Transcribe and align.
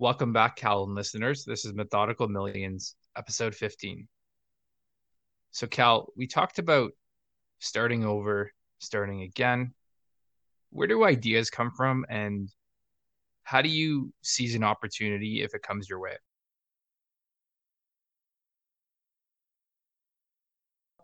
Welcome 0.00 0.32
back, 0.32 0.56
Cal 0.56 0.82
and 0.82 0.94
listeners. 0.96 1.44
This 1.44 1.64
is 1.64 1.72
Methodical 1.72 2.26
Millions, 2.26 2.96
episode 3.16 3.54
15. 3.54 4.08
So, 5.52 5.68
Cal, 5.68 6.08
we 6.16 6.26
talked 6.26 6.58
about 6.58 6.90
starting 7.60 8.04
over, 8.04 8.50
starting 8.80 9.22
again. 9.22 9.72
Where 10.70 10.88
do 10.88 11.04
ideas 11.04 11.48
come 11.48 11.70
from, 11.70 12.04
and 12.08 12.50
how 13.44 13.62
do 13.62 13.68
you 13.68 14.12
seize 14.20 14.56
an 14.56 14.64
opportunity 14.64 15.42
if 15.42 15.54
it 15.54 15.62
comes 15.62 15.88
your 15.88 16.00
way? 16.00 16.16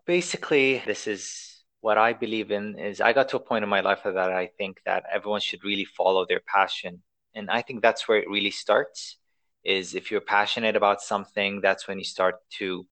Basically, 0.05 0.83
this 0.85 1.07
is 1.07 1.63
what 1.79 1.97
I 1.97 2.11
believe 2.11 2.51
in 2.51 2.77
is 2.77 2.99
I 2.99 3.13
got 3.13 3.29
to 3.29 3.37
a 3.37 3.39
point 3.39 3.63
in 3.63 3.69
my 3.69 3.79
life 3.79 4.01
that 4.03 4.17
I 4.17 4.47
think 4.57 4.81
that 4.85 5.05
everyone 5.09 5.39
should 5.39 5.63
really 5.63 5.85
follow 5.85 6.25
their 6.25 6.41
passion. 6.45 7.03
And 7.35 7.49
I 7.49 7.61
think 7.61 7.81
that's 7.81 8.07
where 8.07 8.17
it 8.19 8.29
really 8.29 8.51
starts 8.51 9.17
is 9.63 9.93
if 9.93 10.09
you're 10.09 10.21
passionate 10.21 10.75
about 10.75 11.01
something, 11.01 11.61
that's 11.61 11.87
when 11.87 11.97
you 11.97 12.03
start 12.03 12.35
to 12.57 12.85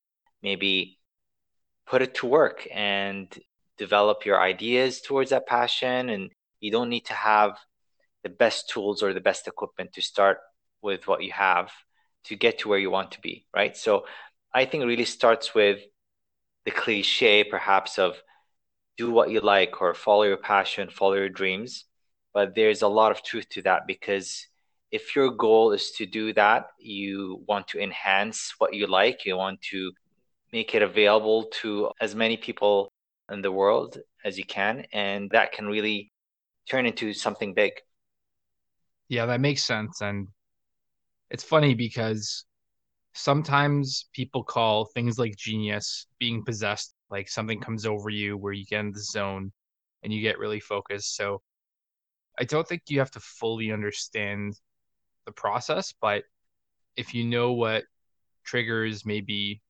maybe 0.43 0.99
put 1.87 2.01
it 2.01 2.13
to 2.15 2.27
work 2.27 2.67
and 2.71 3.27
develop 3.77 4.25
your 4.25 4.39
ideas 4.39 5.01
towards 5.01 5.31
that 5.31 5.47
passion 5.47 6.09
and 6.09 6.29
you 6.59 6.71
don't 6.71 6.89
need 6.89 7.05
to 7.05 7.13
have 7.13 7.57
the 8.23 8.29
best 8.29 8.69
tools 8.69 9.01
or 9.01 9.13
the 9.13 9.21
best 9.21 9.47
equipment 9.47 9.93
to 9.93 10.01
start 10.01 10.39
with 10.81 11.07
what 11.07 11.23
you 11.23 11.31
have 11.31 11.71
to 12.25 12.35
get 12.35 12.59
to 12.59 12.69
where 12.69 12.77
you 12.77 12.91
want 12.91 13.11
to 13.13 13.21
be, 13.21 13.45
right? 13.55 13.75
So 13.75 14.05
I 14.53 14.65
think 14.65 14.83
it 14.83 14.87
really 14.87 15.05
starts 15.05 15.55
with 15.55 15.79
the 16.65 16.71
cliche, 16.71 17.43
perhaps, 17.43 17.97
of 17.97 18.21
do 18.97 19.09
what 19.09 19.29
you 19.29 19.39
like 19.39 19.81
or 19.81 19.93
follow 19.93 20.23
your 20.23 20.37
passion, 20.37 20.89
follow 20.89 21.13
your 21.13 21.29
dreams. 21.29 21.85
But 22.33 22.55
there's 22.55 22.81
a 22.81 22.87
lot 22.87 23.11
of 23.11 23.23
truth 23.23 23.49
to 23.49 23.61
that 23.63 23.87
because 23.87 24.47
if 24.91 25.15
your 25.15 25.31
goal 25.31 25.71
is 25.71 25.91
to 25.91 26.05
do 26.05 26.33
that, 26.33 26.67
you 26.79 27.43
want 27.47 27.67
to 27.69 27.79
enhance 27.79 28.53
what 28.57 28.73
you 28.73 28.87
like, 28.87 29.25
you 29.25 29.37
want 29.37 29.61
to 29.71 29.91
make 30.51 30.73
it 30.73 30.81
available 30.81 31.45
to 31.61 31.91
as 32.01 32.15
many 32.15 32.37
people 32.37 32.91
in 33.31 33.41
the 33.41 33.51
world 33.51 33.97
as 34.25 34.37
you 34.37 34.45
can. 34.45 34.85
And 34.93 35.29
that 35.31 35.51
can 35.51 35.67
really 35.67 36.11
turn 36.69 36.85
into 36.85 37.13
something 37.13 37.53
big. 37.53 37.73
Yeah, 39.09 39.25
that 39.27 39.41
makes 39.41 39.63
sense. 39.63 40.01
And 40.01 40.27
it's 41.31 41.43
funny 41.43 41.73
because 41.73 42.45
sometimes 43.13 44.07
people 44.13 44.43
call 44.43 44.85
things 44.85 45.19
like 45.19 45.35
genius 45.35 46.07
being 46.19 46.43
possessed, 46.43 46.93
like 47.09 47.29
something 47.29 47.59
comes 47.59 47.85
over 47.85 48.09
you 48.09 48.37
where 48.37 48.53
you 48.53 48.65
get 48.65 48.81
in 48.81 48.91
the 48.91 49.01
zone 49.01 49.51
and 50.03 50.13
you 50.13 50.21
get 50.21 50.39
really 50.39 50.59
focused. 50.59 51.15
So 51.15 51.41
I 52.39 52.45
don't 52.45 52.67
think 52.67 52.83
you 52.87 52.99
have 52.99 53.11
to 53.11 53.19
fully 53.19 53.71
understand 53.71 54.59
the 55.25 55.31
process, 55.31 55.93
but 55.99 56.23
if 56.95 57.13
you 57.13 57.25
know 57.25 57.53
what 57.53 57.83
triggers 58.43 59.05
maybe 59.05 59.61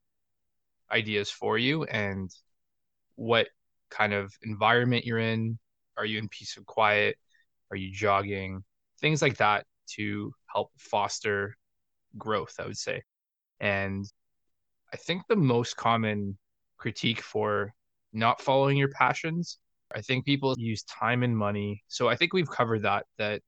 ideas 0.91 1.29
for 1.29 1.57
you 1.57 1.83
and 1.85 2.29
what 3.15 3.47
kind 3.89 4.13
of 4.13 4.33
environment 4.43 5.05
you're 5.05 5.19
in, 5.19 5.57
are 5.97 6.05
you 6.05 6.19
in 6.19 6.29
peace 6.29 6.57
and 6.57 6.65
quiet? 6.65 7.17
Are 7.71 7.77
you 7.77 7.91
jogging? 7.91 8.63
things 8.99 9.21
like 9.21 9.37
that 9.37 9.65
to 9.87 10.33
help 10.51 10.71
foster 10.77 11.55
growth, 12.17 12.55
I 12.59 12.65
would 12.65 12.77
say. 12.77 13.03
And 13.59 14.05
I 14.93 14.97
think 14.97 15.23
the 15.27 15.35
most 15.35 15.77
common 15.77 16.37
critique 16.77 17.21
for 17.21 17.73
not 18.13 18.41
following 18.41 18.77
your 18.77 18.89
passions, 18.89 19.57
I 19.93 20.01
think 20.01 20.25
people 20.25 20.55
use 20.57 20.83
time 20.83 21.23
and 21.23 21.37
money. 21.37 21.83
So 21.87 22.07
I 22.09 22.15
think 22.15 22.33
we've 22.33 22.49
covered 22.49 22.83
that, 22.83 23.05
that 23.17 23.41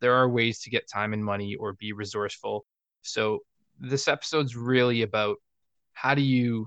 there 0.00 0.14
are 0.14 0.28
ways 0.28 0.60
to 0.62 0.70
get 0.70 0.88
time 0.88 1.12
and 1.12 1.24
money 1.24 1.54
or 1.54 1.74
be 1.74 1.92
resourceful. 1.92 2.64
So 3.02 3.40
this 3.78 4.08
episode's 4.08 4.56
really 4.56 5.02
about 5.02 5.36
how 5.92 6.14
do 6.14 6.22
you 6.22 6.66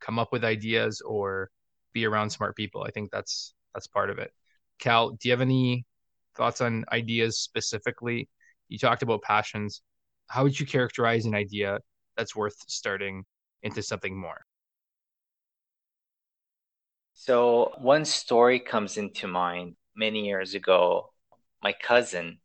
come 0.00 0.18
up 0.18 0.32
with 0.32 0.44
ideas 0.44 1.00
or 1.00 1.50
be 1.92 2.04
around 2.06 2.30
smart 2.30 2.56
people. 2.56 2.82
I 2.82 2.90
think 2.90 3.10
that's 3.10 3.54
that's 3.74 3.86
part 3.86 4.10
of 4.10 4.18
it. 4.18 4.32
Cal, 4.78 5.10
do 5.10 5.28
you 5.28 5.30
have 5.30 5.40
any 5.40 5.84
thoughts 6.36 6.60
on 6.60 6.84
ideas 6.92 7.38
specifically? 7.38 8.28
You 8.68 8.78
talked 8.78 9.02
about 9.02 9.22
passions. 9.22 9.82
How 10.28 10.42
would 10.42 10.58
you 10.58 10.66
characterize 10.66 11.24
an 11.26 11.34
idea 11.34 11.78
that's 12.16 12.34
worth 12.34 12.56
starting 12.66 13.24
into 13.62 13.82
something 13.82 14.18
more? 14.18 14.40
So, 17.24 17.70
one 17.78 18.04
story 18.04 18.58
comes 18.58 18.96
into 18.96 19.28
mind 19.28 19.76
many 19.94 20.26
years 20.26 20.54
ago. 20.54 21.12
My 21.62 21.72
cousin 21.72 22.40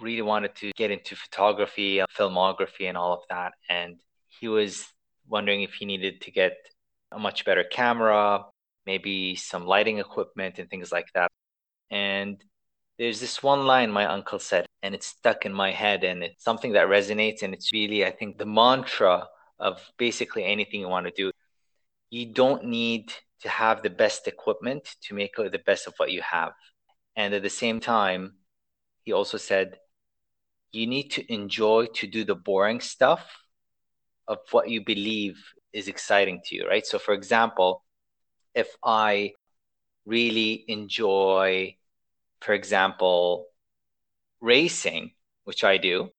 really 0.00 0.22
wanted 0.22 0.56
to 0.56 0.72
get 0.76 0.90
into 0.90 1.14
photography, 1.14 2.00
uh, 2.00 2.06
filmography, 2.18 2.88
and 2.88 2.96
all 2.98 3.12
of 3.12 3.20
that. 3.28 3.52
And 3.68 4.00
he 4.26 4.48
was 4.48 4.84
wondering 5.28 5.62
if 5.62 5.74
he 5.74 5.84
needed 5.84 6.22
to 6.22 6.32
get 6.32 6.56
a 7.12 7.20
much 7.20 7.44
better 7.44 7.62
camera, 7.62 8.46
maybe 8.84 9.36
some 9.36 9.64
lighting 9.64 9.98
equipment, 9.98 10.58
and 10.58 10.68
things 10.68 10.90
like 10.90 11.06
that. 11.14 11.30
And 11.88 12.42
there's 12.98 13.20
this 13.20 13.44
one 13.44 13.64
line 13.64 13.92
my 13.92 14.06
uncle 14.06 14.40
said, 14.40 14.66
and 14.82 14.92
it's 14.92 15.06
stuck 15.06 15.46
in 15.46 15.54
my 15.54 15.70
head, 15.70 16.02
and 16.02 16.24
it's 16.24 16.42
something 16.42 16.72
that 16.72 16.88
resonates. 16.88 17.44
And 17.44 17.54
it's 17.54 17.72
really, 17.72 18.04
I 18.04 18.10
think, 18.10 18.38
the 18.38 18.44
mantra 18.44 19.28
of 19.60 19.80
basically 19.98 20.44
anything 20.44 20.80
you 20.80 20.88
want 20.88 21.06
to 21.06 21.12
do. 21.12 21.30
You 22.10 22.26
don't 22.26 22.64
need 22.64 23.12
to 23.42 23.48
have 23.48 23.82
the 23.82 23.90
best 23.90 24.28
equipment 24.28 24.96
to 25.02 25.14
make 25.14 25.34
the 25.36 25.62
best 25.64 25.86
of 25.86 25.94
what 25.96 26.12
you 26.12 26.22
have. 26.22 26.52
And 27.16 27.34
at 27.34 27.42
the 27.42 27.50
same 27.50 27.80
time, 27.80 28.34
he 29.04 29.12
also 29.12 29.38
said, 29.38 29.78
you 30.72 30.86
need 30.86 31.10
to 31.12 31.32
enjoy 31.32 31.86
to 31.94 32.06
do 32.06 32.24
the 32.24 32.34
boring 32.34 32.80
stuff 32.80 33.24
of 34.28 34.38
what 34.52 34.70
you 34.70 34.84
believe 34.84 35.36
is 35.72 35.88
exciting 35.88 36.40
to 36.44 36.54
you, 36.54 36.68
right? 36.68 36.86
So, 36.86 36.98
for 36.98 37.14
example, 37.14 37.82
if 38.54 38.68
I 38.84 39.32
really 40.04 40.64
enjoy 40.68 41.76
for 42.40 42.54
example, 42.54 43.46
racing, 44.40 45.12
which 45.44 45.64
I 45.64 45.76
do, 45.76 46.10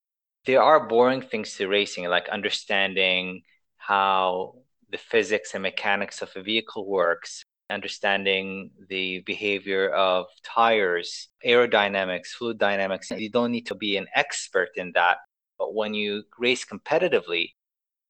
there 0.45 0.61
are 0.61 0.87
boring 0.87 1.21
things 1.21 1.55
to 1.57 1.67
racing, 1.67 2.05
like 2.05 2.29
understanding 2.29 3.41
how 3.77 4.55
the 4.91 4.97
physics 4.97 5.53
and 5.53 5.63
mechanics 5.63 6.21
of 6.21 6.29
a 6.35 6.41
vehicle 6.41 6.87
works, 6.87 7.43
understanding 7.69 8.71
the 8.89 9.19
behavior 9.21 9.89
of 9.89 10.25
tires, 10.43 11.29
aerodynamics, 11.45 12.27
fluid 12.27 12.57
dynamics. 12.57 13.09
You 13.11 13.29
don't 13.29 13.51
need 13.51 13.67
to 13.67 13.75
be 13.75 13.97
an 13.97 14.07
expert 14.13 14.69
in 14.75 14.91
that. 14.93 15.17
But 15.57 15.73
when 15.73 15.93
you 15.93 16.23
race 16.37 16.65
competitively, 16.65 17.51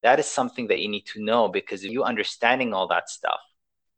that 0.04 0.20
is 0.20 0.26
something 0.26 0.68
that 0.68 0.80
you 0.80 0.90
need 0.90 1.06
to 1.14 1.24
know 1.24 1.48
because 1.48 1.84
if 1.84 1.92
you 1.92 2.04
understanding 2.04 2.74
all 2.74 2.88
that 2.88 3.10
stuff, 3.10 3.40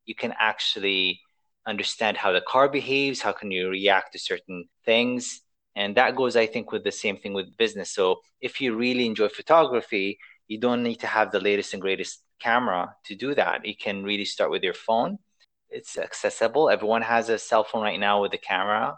you 0.05 0.15
can 0.15 0.33
actually 0.37 1.21
understand 1.65 2.17
how 2.17 2.33
the 2.33 2.41
car 2.41 2.67
behaves, 2.67 3.21
how 3.21 3.31
can 3.31 3.51
you 3.51 3.69
react 3.69 4.11
to 4.11 4.19
certain 4.19 4.65
things. 4.85 5.41
And 5.75 5.95
that 5.95 6.15
goes, 6.15 6.35
I 6.35 6.45
think, 6.45 6.71
with 6.71 6.83
the 6.83 6.91
same 6.91 7.17
thing 7.17 7.33
with 7.33 7.57
business. 7.57 7.89
So 7.91 8.19
if 8.41 8.59
you 8.59 8.75
really 8.75 9.05
enjoy 9.05 9.29
photography, 9.29 10.19
you 10.47 10.59
don't 10.59 10.83
need 10.83 10.99
to 10.99 11.07
have 11.07 11.31
the 11.31 11.39
latest 11.39 11.73
and 11.73 11.81
greatest 11.81 12.22
camera 12.39 12.95
to 13.05 13.15
do 13.15 13.35
that. 13.35 13.65
You 13.65 13.75
can 13.75 14.03
really 14.03 14.25
start 14.25 14.51
with 14.51 14.63
your 14.63 14.73
phone. 14.73 15.19
It's 15.69 15.97
accessible. 15.97 16.69
Everyone 16.69 17.01
has 17.01 17.29
a 17.29 17.39
cell 17.39 17.63
phone 17.63 17.83
right 17.83 17.99
now 17.99 18.21
with 18.21 18.33
a 18.33 18.37
camera, 18.37 18.97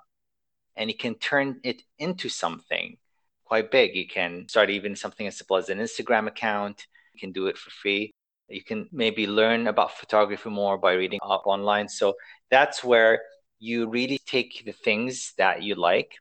and 0.75 0.89
you 0.89 0.97
can 0.97 1.15
turn 1.15 1.59
it 1.63 1.81
into 1.97 2.29
something 2.29 2.97
quite 3.45 3.71
big. 3.71 3.95
You 3.95 4.07
can 4.07 4.47
start 4.49 4.69
even 4.69 4.95
something 4.95 5.27
as 5.27 5.37
simple 5.37 5.57
as 5.57 5.69
an 5.69 5.79
Instagram 5.79 6.27
account. 6.27 6.87
You 7.13 7.19
can 7.19 7.31
do 7.31 7.47
it 7.47 7.57
for 7.57 7.69
free. 7.69 8.11
You 8.49 8.63
can 8.63 8.89
maybe 8.91 9.27
learn 9.27 9.67
about 9.67 9.97
photography 9.97 10.49
more 10.49 10.77
by 10.77 10.93
reading 10.93 11.19
up 11.23 11.43
online. 11.45 11.87
So 11.87 12.15
that's 12.51 12.83
where 12.83 13.21
you 13.59 13.87
really 13.87 14.19
take 14.25 14.63
the 14.65 14.73
things 14.73 15.33
that 15.37 15.63
you 15.63 15.75
like 15.75 16.15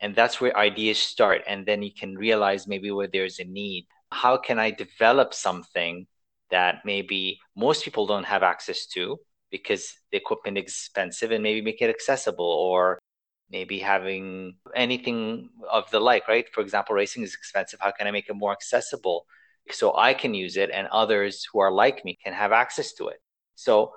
and 0.00 0.16
that's 0.16 0.40
where 0.40 0.56
ideas 0.56 0.98
start 0.98 1.42
and 1.46 1.64
then 1.64 1.80
you 1.80 1.92
can 1.92 2.16
realize 2.18 2.66
maybe 2.66 2.90
where 2.90 3.06
there's 3.06 3.38
a 3.38 3.44
need 3.44 3.86
how 4.10 4.36
can 4.36 4.58
i 4.58 4.70
develop 4.70 5.32
something 5.32 6.06
that 6.52 6.82
maybe 6.84 7.40
most 7.56 7.84
people 7.84 8.06
don't 8.06 8.24
have 8.24 8.44
access 8.44 8.86
to 8.86 9.18
because 9.50 9.94
the 10.12 10.18
equipment 10.18 10.56
is 10.58 10.64
expensive 10.64 11.32
and 11.32 11.42
maybe 11.42 11.60
make 11.60 11.82
it 11.82 11.90
accessible 11.90 12.52
or 12.70 12.98
maybe 13.50 13.78
having 13.78 14.54
anything 14.74 15.50
of 15.70 15.90
the 15.90 16.00
like 16.00 16.28
right 16.28 16.46
for 16.54 16.60
example 16.60 16.94
racing 16.94 17.24
is 17.24 17.34
expensive 17.34 17.80
how 17.80 17.90
can 17.90 18.06
i 18.06 18.10
make 18.10 18.28
it 18.28 18.34
more 18.34 18.52
accessible 18.52 19.26
so 19.70 19.94
i 19.96 20.14
can 20.14 20.32
use 20.32 20.56
it 20.56 20.70
and 20.70 20.86
others 20.88 21.44
who 21.52 21.58
are 21.60 21.72
like 21.72 22.04
me 22.04 22.16
can 22.24 22.32
have 22.32 22.52
access 22.52 22.94
to 22.94 23.08
it 23.08 23.20
so 23.56 23.92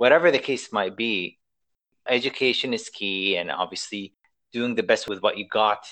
whatever 0.00 0.30
the 0.30 0.38
case 0.38 0.72
might 0.72 0.96
be, 0.96 1.38
education 2.08 2.72
is 2.72 2.88
key. 2.88 3.36
And 3.36 3.50
obviously, 3.50 4.14
doing 4.50 4.74
the 4.74 4.82
best 4.82 5.08
with 5.10 5.22
what 5.22 5.36
you 5.36 5.46
got 5.46 5.84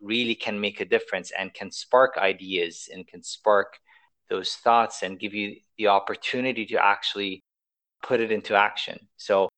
really 0.00 0.36
can 0.36 0.60
make 0.60 0.80
a 0.80 0.84
difference 0.84 1.32
and 1.36 1.52
can 1.52 1.72
spark 1.72 2.16
ideas 2.16 2.88
and 2.92 3.08
can 3.08 3.24
spark 3.24 3.78
those 4.28 4.54
thoughts 4.54 5.02
and 5.02 5.18
give 5.18 5.34
you 5.34 5.56
the 5.78 5.88
opportunity 5.88 6.66
to 6.66 6.84
actually 6.84 7.40
put 8.02 8.20
it 8.20 8.30
into 8.30 8.54
action. 8.54 8.98
So, 9.16 9.48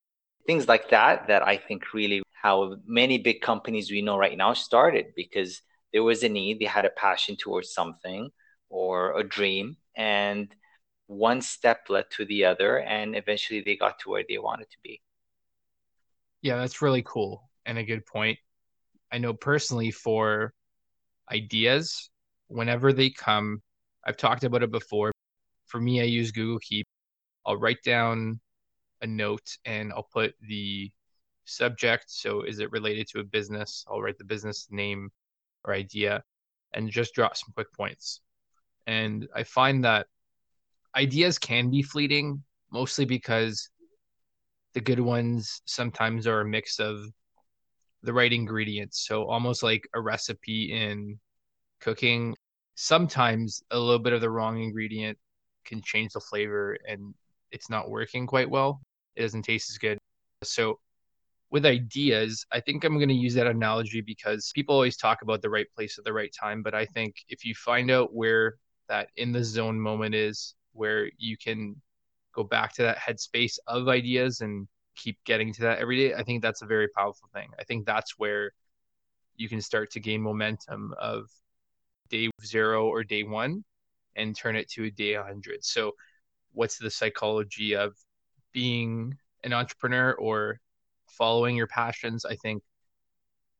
things 0.46 0.68
like 0.68 0.90
that, 0.90 1.28
that 1.28 1.46
I 1.46 1.56
think 1.56 1.92
really 1.92 2.22
how 2.32 2.76
many 2.86 3.18
big 3.18 3.40
companies 3.40 3.90
we 3.90 4.00
know 4.02 4.16
right 4.16 4.36
now 4.36 4.54
started 4.54 5.06
because 5.14 5.60
there 5.92 6.02
was 6.02 6.22
a 6.22 6.28
need, 6.28 6.60
they 6.60 6.64
had 6.66 6.84
a 6.84 6.90
passion 6.90 7.36
towards 7.36 7.72
something 7.72 8.30
or 8.70 9.18
a 9.18 9.24
dream, 9.24 9.76
and 9.96 10.54
one 11.06 11.40
step 11.40 11.86
led 11.88 12.04
to 12.10 12.24
the 12.26 12.44
other, 12.44 12.80
and 12.80 13.16
eventually 13.16 13.60
they 13.60 13.76
got 13.76 13.98
to 14.00 14.10
where 14.10 14.24
they 14.28 14.38
wanted 14.38 14.70
to 14.70 14.76
be. 14.82 15.00
Yeah, 16.42 16.56
that's 16.56 16.82
really 16.82 17.02
cool 17.02 17.48
and 17.66 17.78
a 17.78 17.84
good 17.84 18.06
point. 18.06 18.38
I 19.10 19.18
know 19.18 19.32
personally 19.32 19.90
for 19.90 20.52
ideas, 21.32 22.10
whenever 22.48 22.92
they 22.92 23.10
come, 23.10 23.62
I've 24.08 24.16
talked 24.16 24.44
about 24.44 24.62
it 24.62 24.70
before. 24.70 25.12
For 25.66 25.78
me, 25.78 26.00
I 26.00 26.04
use 26.04 26.32
Google 26.32 26.58
Keep. 26.60 26.86
I'll 27.44 27.58
write 27.58 27.82
down 27.84 28.40
a 29.02 29.06
note 29.06 29.58
and 29.66 29.92
I'll 29.92 30.08
put 30.10 30.34
the 30.40 30.90
subject. 31.44 32.06
So, 32.08 32.40
is 32.40 32.58
it 32.58 32.72
related 32.72 33.06
to 33.08 33.20
a 33.20 33.24
business? 33.24 33.84
I'll 33.86 34.00
write 34.00 34.16
the 34.16 34.24
business 34.24 34.66
name 34.70 35.10
or 35.64 35.74
idea 35.74 36.22
and 36.72 36.90
just 36.90 37.14
drop 37.14 37.36
some 37.36 37.52
quick 37.52 37.70
points. 37.74 38.22
And 38.86 39.28
I 39.36 39.42
find 39.42 39.84
that 39.84 40.06
ideas 40.96 41.38
can 41.38 41.68
be 41.68 41.82
fleeting, 41.82 42.42
mostly 42.72 43.04
because 43.04 43.68
the 44.72 44.80
good 44.80 45.00
ones 45.00 45.60
sometimes 45.66 46.26
are 46.26 46.40
a 46.40 46.48
mix 46.48 46.80
of 46.80 47.04
the 48.02 48.14
right 48.14 48.32
ingredients. 48.32 49.06
So, 49.06 49.28
almost 49.28 49.62
like 49.62 49.86
a 49.92 50.00
recipe 50.00 50.72
in 50.72 51.20
cooking, 51.82 52.34
sometimes 52.80 53.60
a 53.72 53.78
little 53.78 53.98
bit 53.98 54.12
of 54.12 54.20
the 54.20 54.30
wrong 54.30 54.62
ingredient 54.62 55.18
can 55.64 55.82
change 55.82 56.12
the 56.12 56.20
flavor 56.20 56.78
and 56.86 57.12
it's 57.50 57.68
not 57.68 57.90
working 57.90 58.24
quite 58.24 58.48
well. 58.48 58.80
It 59.16 59.22
doesn't 59.22 59.42
taste 59.42 59.68
as 59.70 59.78
good. 59.78 59.98
So, 60.44 60.78
with 61.50 61.66
ideas, 61.66 62.46
I 62.52 62.60
think 62.60 62.84
I'm 62.84 62.96
going 62.96 63.08
to 63.08 63.14
use 63.14 63.34
that 63.34 63.48
analogy 63.48 64.00
because 64.00 64.52
people 64.54 64.76
always 64.76 64.96
talk 64.96 65.22
about 65.22 65.42
the 65.42 65.50
right 65.50 65.66
place 65.74 65.98
at 65.98 66.04
the 66.04 66.12
right 66.12 66.32
time. 66.38 66.62
But 66.62 66.74
I 66.74 66.84
think 66.86 67.16
if 67.28 67.44
you 67.44 67.52
find 67.54 67.90
out 67.90 68.14
where 68.14 68.54
that 68.88 69.08
in 69.16 69.32
the 69.32 69.42
zone 69.42 69.80
moment 69.80 70.14
is, 70.14 70.54
where 70.72 71.10
you 71.18 71.36
can 71.36 71.74
go 72.32 72.44
back 72.44 72.74
to 72.74 72.82
that 72.82 72.98
headspace 72.98 73.58
of 73.66 73.88
ideas 73.88 74.40
and 74.40 74.68
keep 74.94 75.18
getting 75.24 75.52
to 75.54 75.62
that 75.62 75.78
every 75.78 75.96
day, 75.96 76.14
I 76.14 76.22
think 76.22 76.42
that's 76.42 76.62
a 76.62 76.66
very 76.66 76.86
powerful 76.96 77.28
thing. 77.34 77.48
I 77.58 77.64
think 77.64 77.86
that's 77.86 78.18
where 78.18 78.52
you 79.34 79.48
can 79.48 79.60
start 79.60 79.90
to 79.92 80.00
gain 80.00 80.20
momentum 80.20 80.94
of 81.00 81.28
day 82.10 82.30
zero 82.44 82.86
or 82.86 83.04
day 83.04 83.22
one 83.22 83.64
and 84.16 84.36
turn 84.36 84.56
it 84.56 84.68
to 84.70 84.84
a 84.84 84.90
day 84.90 85.16
100. 85.16 85.64
So, 85.64 85.92
what's 86.52 86.78
the 86.78 86.90
psychology 86.90 87.76
of 87.76 87.94
being 88.52 89.16
an 89.44 89.52
entrepreneur 89.52 90.12
or 90.14 90.60
following 91.06 91.56
your 91.56 91.66
passions, 91.66 92.24
I 92.24 92.36
think 92.36 92.62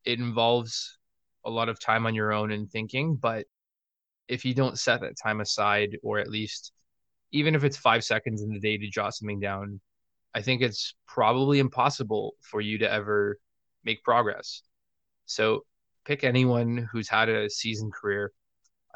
it 0.05 0.19
involves 0.19 0.99
a 1.45 1.51
lot 1.51 1.69
of 1.69 1.81
time 1.81 2.07
on 2.07 2.15
your 2.15 2.33
own 2.33 2.53
and 2.53 2.71
thinking. 2.71 3.17
But 3.17 3.47
if 4.29 4.45
you 4.45 4.55
don't 4.55 4.79
set 4.79 5.01
that 5.01 5.17
time 5.23 5.41
aside, 5.41 5.97
or 6.03 6.19
at 6.19 6.31
least 6.31 6.73
even 7.33 7.55
if 7.55 7.65
it's 7.65 7.77
five 7.77 8.05
seconds 8.05 8.43
in 8.43 8.51
the 8.53 8.61
day 8.61 8.79
to 8.79 8.89
jot 8.91 9.15
something 9.15 9.41
down, 9.41 9.81
I 10.35 10.43
think 10.43 10.63
it's 10.63 10.95
probably 11.07 11.59
impossible 11.59 12.35
for 12.41 12.61
you 12.61 12.79
to 12.79 12.91
ever 12.91 13.39
make 13.85 14.03
progress. 14.03 14.63
So 15.27 15.65
pick 16.05 16.25
anyone 16.25 16.89
who's 16.91 17.09
had 17.09 17.29
a 17.29 17.51
seasoned 17.51 17.93
career. 17.93 18.33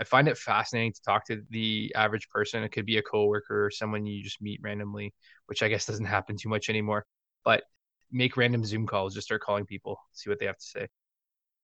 I 0.03 0.05
find 0.05 0.27
it 0.27 0.37
fascinating 0.37 0.93
to 0.95 1.03
talk 1.03 1.25
to 1.27 1.43
the 1.51 1.93
average 1.95 2.29
person. 2.29 2.65
It 2.65 2.71
could 2.71 2.87
be 2.87 2.99
a 2.99 3.03
coworker 3.03 3.67
or 3.67 3.71
someone 3.71 4.05
you 4.05 4.21
just 4.21 4.43
meet 4.43 4.59
randomly, 4.61 5.15
which 5.47 5.63
I 5.63 5.69
guess 5.69 5.87
doesn't 5.87 6.05
happen 6.17 6.37
too 6.37 6.49
much 6.49 6.69
anymore. 6.69 7.07
But 7.45 7.63
make 8.11 8.37
random 8.37 8.65
Zoom 8.65 8.85
calls, 8.85 9.15
just 9.15 9.29
start 9.29 9.43
calling 9.43 9.65
people, 9.65 10.01
see 10.13 10.29
what 10.29 10.41
they 10.41 10.47
have 10.47 10.59
to 10.59 10.65
say. 10.65 10.89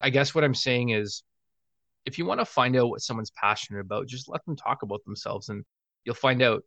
I 0.01 0.11
guess 0.11 0.37
what 0.37 0.45
I'm 0.45 0.55
saying 0.55 0.91
is 0.91 1.25
if 2.07 2.17
you 2.17 2.27
want 2.27 2.39
to 2.41 2.45
find 2.45 2.77
out 2.77 2.91
what 2.91 3.01
someone's 3.01 3.33
passionate 3.33 3.81
about, 3.81 4.07
just 4.07 4.29
let 4.29 4.45
them 4.45 4.55
talk 4.55 4.83
about 4.83 5.05
themselves 5.05 5.49
and 5.49 5.65
you'll 6.05 6.15
find 6.15 6.41
out. 6.41 6.63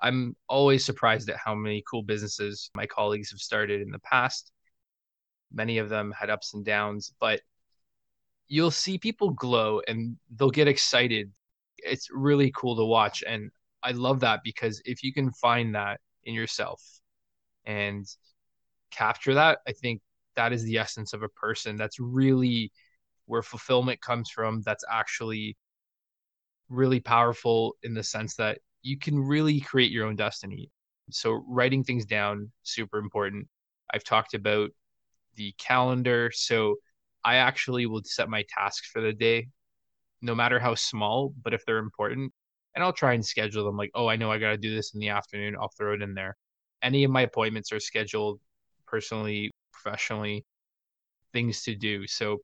I'm 0.00 0.36
always 0.48 0.84
surprised 0.84 1.28
at 1.30 1.36
how 1.36 1.56
many 1.56 1.82
cool 1.90 2.04
businesses 2.04 2.70
my 2.76 2.86
colleagues 2.86 3.32
have 3.32 3.40
started 3.40 3.80
in 3.80 3.90
the 3.90 3.98
past. 3.98 4.52
Many 5.52 5.78
of 5.78 5.88
them 5.88 6.14
had 6.16 6.30
ups 6.30 6.54
and 6.54 6.64
downs, 6.64 7.12
but 7.18 7.40
you'll 8.48 8.70
see 8.70 8.98
people 8.98 9.30
glow 9.30 9.80
and 9.88 10.16
they'll 10.36 10.50
get 10.50 10.68
excited. 10.68 11.32
It's 11.78 12.08
really 12.12 12.52
cool 12.56 12.76
to 12.76 12.84
watch. 12.84 13.22
And 13.26 13.50
I 13.82 13.92
love 13.92 14.20
that 14.20 14.40
because 14.44 14.80
if 14.84 15.02
you 15.02 15.12
can 15.12 15.32
find 15.32 15.74
that 15.74 16.00
in 16.24 16.34
yourself 16.34 16.82
and 17.64 18.06
capture 18.90 19.34
that, 19.34 19.58
I 19.66 19.72
think 19.72 20.00
that 20.36 20.52
is 20.52 20.62
the 20.64 20.78
essence 20.78 21.12
of 21.12 21.22
a 21.22 21.28
person. 21.28 21.76
That's 21.76 21.98
really 21.98 22.72
where 23.26 23.42
fulfillment 23.42 24.00
comes 24.00 24.30
from. 24.30 24.62
That's 24.62 24.84
actually 24.90 25.56
really 26.68 27.00
powerful 27.00 27.76
in 27.82 27.94
the 27.94 28.02
sense 28.02 28.34
that 28.36 28.58
you 28.82 28.98
can 28.98 29.18
really 29.18 29.60
create 29.60 29.90
your 29.90 30.06
own 30.06 30.16
destiny. 30.16 30.70
So 31.10 31.44
writing 31.48 31.84
things 31.84 32.04
down 32.04 32.50
super 32.62 32.98
important. 32.98 33.48
I've 33.92 34.04
talked 34.04 34.34
about 34.34 34.70
the 35.36 35.52
calendar. 35.58 36.30
So 36.34 36.76
I 37.26 37.36
actually 37.36 37.86
will 37.86 38.02
set 38.04 38.30
my 38.30 38.44
tasks 38.48 38.88
for 38.88 39.02
the 39.02 39.12
day, 39.12 39.48
no 40.22 40.32
matter 40.32 40.60
how 40.60 40.76
small, 40.76 41.34
but 41.42 41.52
if 41.52 41.66
they're 41.66 41.78
important, 41.78 42.32
and 42.74 42.84
I'll 42.84 42.92
try 42.92 43.14
and 43.14 43.26
schedule 43.26 43.64
them 43.64 43.76
like, 43.76 43.90
oh, 43.94 44.06
I 44.06 44.14
know 44.14 44.30
I 44.30 44.38
got 44.38 44.50
to 44.50 44.56
do 44.56 44.72
this 44.72 44.94
in 44.94 45.00
the 45.00 45.08
afternoon. 45.08 45.56
I'll 45.60 45.72
throw 45.76 45.94
it 45.94 46.02
in 46.02 46.14
there. 46.14 46.36
Any 46.82 47.02
of 47.02 47.10
my 47.10 47.22
appointments 47.22 47.72
are 47.72 47.80
scheduled 47.80 48.38
personally, 48.86 49.50
professionally, 49.72 50.44
things 51.32 51.62
to 51.64 51.74
do. 51.74 52.06
So 52.06 52.38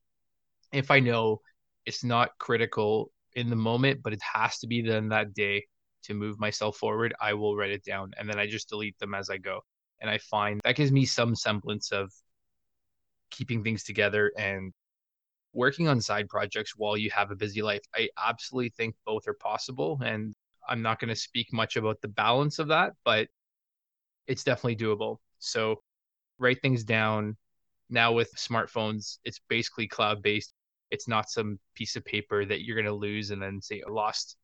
if 0.72 0.90
I 0.90 0.98
know 0.98 1.42
it's 1.86 2.02
not 2.02 2.30
critical 2.40 3.12
in 3.36 3.50
the 3.50 3.56
moment, 3.56 4.02
but 4.02 4.12
it 4.12 4.22
has 4.22 4.58
to 4.58 4.66
be 4.66 4.82
done 4.82 5.10
that 5.10 5.32
day 5.32 5.64
to 6.04 6.14
move 6.14 6.40
myself 6.40 6.76
forward, 6.76 7.14
I 7.20 7.34
will 7.34 7.56
write 7.56 7.70
it 7.70 7.84
down 7.84 8.14
and 8.18 8.28
then 8.28 8.40
I 8.40 8.48
just 8.48 8.68
delete 8.68 8.98
them 8.98 9.14
as 9.14 9.30
I 9.30 9.38
go. 9.38 9.60
And 10.00 10.10
I 10.10 10.18
find 10.18 10.60
that 10.64 10.74
gives 10.74 10.90
me 10.90 11.04
some 11.04 11.36
semblance 11.36 11.92
of 11.92 12.10
keeping 13.32 13.64
things 13.64 13.82
together 13.82 14.30
and 14.38 14.72
working 15.52 15.88
on 15.88 16.00
side 16.00 16.28
projects 16.28 16.76
while 16.76 16.96
you 16.96 17.10
have 17.10 17.30
a 17.30 17.36
busy 17.36 17.62
life. 17.62 17.82
I 17.94 18.08
absolutely 18.16 18.70
think 18.70 18.94
both 19.04 19.26
are 19.26 19.34
possible. 19.34 20.00
And 20.04 20.34
I'm 20.68 20.82
not 20.82 21.00
going 21.00 21.08
to 21.08 21.16
speak 21.16 21.52
much 21.52 21.76
about 21.76 22.00
the 22.00 22.08
balance 22.08 22.60
of 22.60 22.68
that, 22.68 22.92
but 23.04 23.28
it's 24.26 24.44
definitely 24.44 24.76
doable. 24.76 25.16
So 25.40 25.82
write 26.38 26.62
things 26.62 26.84
down. 26.84 27.36
Now 27.90 28.12
with 28.12 28.34
smartphones, 28.36 29.18
it's 29.24 29.40
basically 29.48 29.88
cloud 29.88 30.22
based. 30.22 30.54
It's 30.90 31.08
not 31.08 31.30
some 31.30 31.58
piece 31.74 31.96
of 31.96 32.04
paper 32.04 32.44
that 32.44 32.62
you're 32.62 32.76
going 32.76 32.86
to 32.86 32.94
lose 32.94 33.30
and 33.30 33.42
then 33.42 33.60
say, 33.60 33.82
lost 33.88 34.36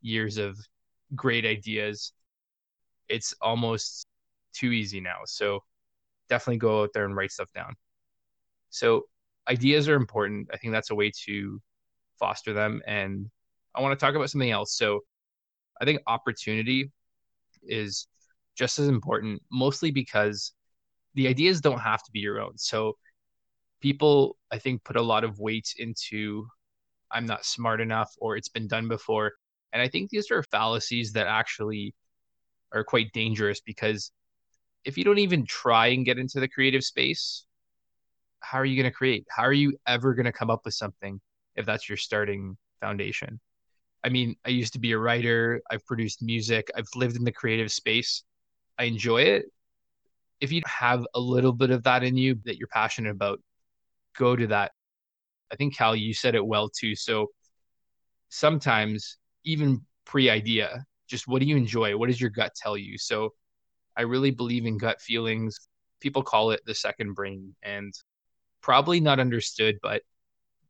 years 0.00 0.38
of 0.38 0.56
great 1.14 1.44
ideas. 1.44 2.12
It's 3.08 3.34
almost 3.40 4.06
too 4.54 4.72
easy 4.72 5.00
now. 5.00 5.18
So 5.24 5.62
definitely 6.28 6.58
go 6.58 6.82
out 6.82 6.90
there 6.94 7.04
and 7.04 7.16
write 7.16 7.32
stuff 7.32 7.52
down. 7.52 7.74
So 8.74 9.02
ideas 9.48 9.88
are 9.88 9.94
important. 9.94 10.48
I 10.52 10.56
think 10.56 10.72
that's 10.72 10.90
a 10.90 10.96
way 10.96 11.12
to 11.26 11.62
foster 12.18 12.52
them. 12.52 12.82
And 12.88 13.30
I 13.72 13.80
want 13.80 13.96
to 13.96 14.04
talk 14.04 14.16
about 14.16 14.30
something 14.30 14.50
else. 14.50 14.76
So 14.76 15.00
I 15.80 15.84
think 15.84 16.00
opportunity 16.08 16.90
is 17.62 18.08
just 18.56 18.80
as 18.80 18.88
important, 18.88 19.42
mostly 19.52 19.92
because 19.92 20.52
the 21.14 21.28
ideas 21.28 21.60
don't 21.60 21.78
have 21.78 22.02
to 22.02 22.10
be 22.10 22.18
your 22.18 22.40
own. 22.40 22.58
So 22.58 22.96
people, 23.80 24.36
I 24.50 24.58
think, 24.58 24.82
put 24.82 24.96
a 24.96 25.02
lot 25.02 25.22
of 25.22 25.38
weight 25.38 25.72
into 25.78 26.48
I'm 27.12 27.26
not 27.26 27.44
smart 27.44 27.80
enough 27.80 28.10
or 28.18 28.36
it's 28.36 28.48
been 28.48 28.66
done 28.66 28.88
before. 28.88 29.34
And 29.72 29.80
I 29.80 29.86
think 29.86 30.10
these 30.10 30.32
are 30.32 30.42
fallacies 30.42 31.12
that 31.12 31.28
actually 31.28 31.94
are 32.72 32.82
quite 32.82 33.12
dangerous 33.12 33.60
because 33.60 34.10
if 34.84 34.98
you 34.98 35.04
don't 35.04 35.18
even 35.18 35.46
try 35.46 35.88
and 35.88 36.04
get 36.04 36.18
into 36.18 36.40
the 36.40 36.48
creative 36.48 36.82
space, 36.82 37.46
how 38.44 38.58
are 38.58 38.64
you 38.64 38.76
going 38.80 38.90
to 38.90 38.96
create? 38.96 39.26
How 39.30 39.42
are 39.42 39.52
you 39.52 39.76
ever 39.86 40.14
going 40.14 40.26
to 40.26 40.32
come 40.32 40.50
up 40.50 40.62
with 40.64 40.74
something 40.74 41.20
if 41.56 41.66
that's 41.66 41.88
your 41.88 41.98
starting 41.98 42.56
foundation? 42.80 43.40
I 44.04 44.10
mean, 44.10 44.36
I 44.44 44.50
used 44.50 44.74
to 44.74 44.78
be 44.78 44.92
a 44.92 44.98
writer, 44.98 45.62
I've 45.70 45.84
produced 45.86 46.22
music, 46.22 46.70
I've 46.76 46.88
lived 46.94 47.16
in 47.16 47.24
the 47.24 47.32
creative 47.32 47.72
space. 47.72 48.22
I 48.78 48.84
enjoy 48.84 49.22
it, 49.22 49.46
if 50.40 50.52
you 50.52 50.60
have 50.66 51.06
a 51.14 51.20
little 51.20 51.52
bit 51.52 51.70
of 51.70 51.82
that 51.84 52.04
in 52.04 52.16
you 52.16 52.38
that 52.44 52.58
you're 52.58 52.68
passionate 52.68 53.10
about, 53.10 53.40
go 54.16 54.36
to 54.36 54.46
that. 54.48 54.72
I 55.50 55.56
think 55.56 55.76
Cal, 55.76 55.96
you 55.96 56.12
said 56.12 56.34
it 56.34 56.44
well 56.44 56.68
too. 56.68 56.94
So 56.94 57.28
sometimes 58.28 59.16
even 59.44 59.80
pre-idea, 60.04 60.84
just 61.06 61.28
what 61.28 61.40
do 61.40 61.46
you 61.46 61.56
enjoy? 61.56 61.96
What 61.96 62.08
does 62.08 62.20
your 62.20 62.30
gut 62.30 62.52
tell 62.54 62.76
you? 62.76 62.98
So 62.98 63.30
I 63.96 64.02
really 64.02 64.30
believe 64.30 64.66
in 64.66 64.76
gut 64.76 65.00
feelings. 65.00 65.58
People 66.00 66.22
call 66.22 66.50
it 66.50 66.60
the 66.66 66.74
second 66.74 67.14
brain 67.14 67.54
and 67.62 67.94
probably 68.64 68.98
not 68.98 69.20
understood, 69.20 69.78
but 69.82 70.00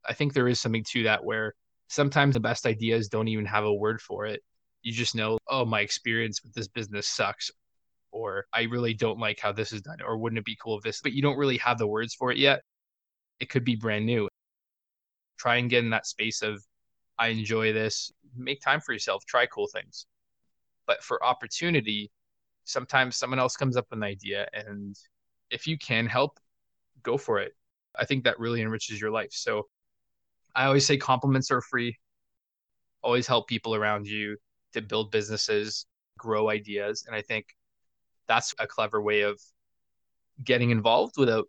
I 0.04 0.14
think 0.14 0.32
there 0.32 0.48
is 0.48 0.58
something 0.58 0.82
to 0.90 1.04
that 1.04 1.24
where 1.24 1.54
sometimes 1.86 2.34
the 2.34 2.40
best 2.40 2.66
ideas 2.66 3.08
don't 3.08 3.28
even 3.28 3.46
have 3.46 3.64
a 3.64 3.72
word 3.72 4.00
for 4.00 4.26
it. 4.26 4.42
You 4.82 4.92
just 4.92 5.14
know, 5.14 5.38
oh, 5.48 5.64
my 5.64 5.80
experience 5.80 6.42
with 6.42 6.52
this 6.54 6.66
business 6.66 7.06
sucks, 7.06 7.52
or 8.10 8.46
I 8.52 8.62
really 8.62 8.94
don't 8.94 9.20
like 9.20 9.38
how 9.38 9.52
this 9.52 9.72
is 9.72 9.80
done, 9.80 9.98
or 10.04 10.18
wouldn't 10.18 10.40
it 10.40 10.44
be 10.44 10.58
cool 10.60 10.76
if 10.76 10.82
this, 10.82 11.02
but 11.02 11.12
you 11.12 11.22
don't 11.22 11.38
really 11.38 11.56
have 11.58 11.78
the 11.78 11.86
words 11.86 12.14
for 12.14 12.32
it 12.32 12.38
yet. 12.38 12.62
It 13.38 13.48
could 13.48 13.64
be 13.64 13.76
brand 13.76 14.06
new. 14.06 14.28
try 15.38 15.56
and 15.56 15.70
get 15.70 15.84
in 15.84 15.90
that 15.90 16.06
space 16.06 16.42
of 16.42 16.64
I 17.16 17.28
enjoy 17.28 17.72
this. 17.72 18.12
Make 18.36 18.60
time 18.60 18.80
for 18.80 18.92
yourself. 18.92 19.24
Try 19.24 19.46
cool 19.46 19.68
things. 19.68 20.06
But 20.88 21.04
for 21.04 21.24
opportunity, 21.24 22.10
sometimes 22.64 23.16
someone 23.16 23.38
else 23.38 23.56
comes 23.56 23.76
up 23.76 23.86
with 23.90 23.98
an 23.98 24.02
idea, 24.02 24.48
and 24.52 24.96
if 25.50 25.68
you 25.68 25.78
can 25.78 26.06
help, 26.06 26.40
go 27.04 27.16
for 27.16 27.38
it. 27.38 27.52
I 27.98 28.04
think 28.04 28.24
that 28.24 28.38
really 28.38 28.60
enriches 28.60 29.00
your 29.00 29.10
life. 29.10 29.32
So 29.32 29.68
I 30.54 30.66
always 30.66 30.86
say 30.86 30.96
compliments 30.96 31.50
are 31.50 31.60
free. 31.60 31.96
Always 33.02 33.26
help 33.26 33.48
people 33.48 33.74
around 33.74 34.06
you 34.06 34.36
to 34.72 34.80
build 34.80 35.10
businesses, 35.10 35.86
grow 36.18 36.50
ideas. 36.50 37.04
And 37.06 37.14
I 37.14 37.22
think 37.22 37.46
that's 38.26 38.54
a 38.58 38.66
clever 38.66 39.02
way 39.02 39.22
of 39.22 39.40
getting 40.42 40.70
involved 40.70 41.14
without 41.16 41.48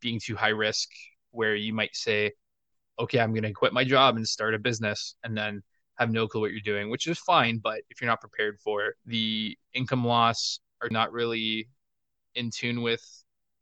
being 0.00 0.20
too 0.22 0.36
high 0.36 0.48
risk, 0.48 0.88
where 1.30 1.54
you 1.54 1.72
might 1.72 1.94
say, 1.94 2.32
okay, 2.98 3.20
I'm 3.20 3.32
going 3.32 3.44
to 3.44 3.52
quit 3.52 3.72
my 3.72 3.84
job 3.84 4.16
and 4.16 4.26
start 4.26 4.54
a 4.54 4.58
business 4.58 5.14
and 5.22 5.36
then 5.36 5.62
have 5.98 6.10
no 6.10 6.26
clue 6.26 6.40
what 6.40 6.50
you're 6.50 6.60
doing, 6.60 6.90
which 6.90 7.06
is 7.06 7.18
fine. 7.18 7.58
But 7.58 7.80
if 7.90 8.00
you're 8.00 8.10
not 8.10 8.20
prepared 8.20 8.58
for 8.60 8.94
the 9.06 9.56
income 9.74 10.04
loss 10.04 10.60
or 10.82 10.88
not 10.90 11.12
really 11.12 11.68
in 12.34 12.50
tune 12.50 12.82
with 12.82 13.02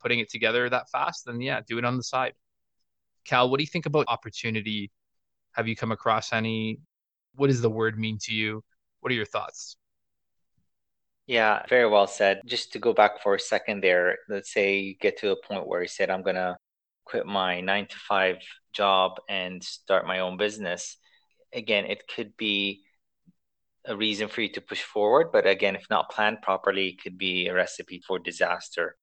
putting 0.07 0.21
it 0.21 0.31
together 0.31 0.71
that 0.71 0.89
fast, 0.89 1.27
then 1.27 1.41
yeah, 1.41 1.61
do 1.67 1.79
it 1.79 1.85
on 1.85 1.97
the 1.97 2.03
side. 2.05 2.33
Cal, 3.25 3.51
what 3.51 3.59
do 3.59 3.65
you 3.65 3.67
think 3.67 3.87
about 3.87 4.07
opportunity? 4.07 4.93
Have 5.51 5.67
you 5.67 5.75
come 5.75 5.91
across 5.91 6.33
any? 6.33 6.79
What 7.35 7.49
does 7.49 7.61
the 7.61 7.69
word 7.69 7.99
mean 7.99 8.17
to 8.23 8.33
you? 8.33 8.63
What 9.01 9.11
are 9.11 9.17
your 9.17 9.27
thoughts? 9.27 9.77
Yeah, 11.27 11.65
very 11.69 11.89
well 11.89 12.07
said. 12.07 12.41
Just 12.47 12.73
to 12.75 12.79
go 12.79 12.93
back 12.93 13.21
for 13.21 13.35
a 13.35 13.41
second 13.41 13.83
there, 13.83 14.19
let's 14.29 14.53
say 14.53 14.79
you 14.79 14.95
get 14.97 15.19
to 15.19 15.33
a 15.33 15.43
point 15.45 15.67
where 15.67 15.83
you 15.83 15.89
said, 15.89 16.09
I'm 16.09 16.23
going 16.23 16.37
to 16.37 16.57
quit 17.05 17.27
my 17.27 17.61
nine 17.61 17.89
to 17.89 17.97
five 17.97 18.37
job 18.73 19.19
and 19.29 19.61
start 19.61 20.07
my 20.07 20.21
own 20.21 20.37
business. 20.37 20.99
Again, 21.53 21.85
it 21.87 22.05
could 22.07 22.37
be 22.37 22.85
a 23.85 23.97
reason 23.97 24.29
for 24.29 24.41
you 24.41 24.51
to 24.51 24.61
push 24.61 24.83
forward, 24.83 25.33
but 25.33 25.49
again, 25.49 25.75
if 25.75 25.87
not 25.91 26.13
planned 26.13 26.43
properly, 26.43 26.91
it 26.91 27.03
could 27.03 27.19
be 27.19 27.49
a 27.49 27.55
recipe 27.55 28.01
for 28.07 28.21
disaster. 28.21 28.97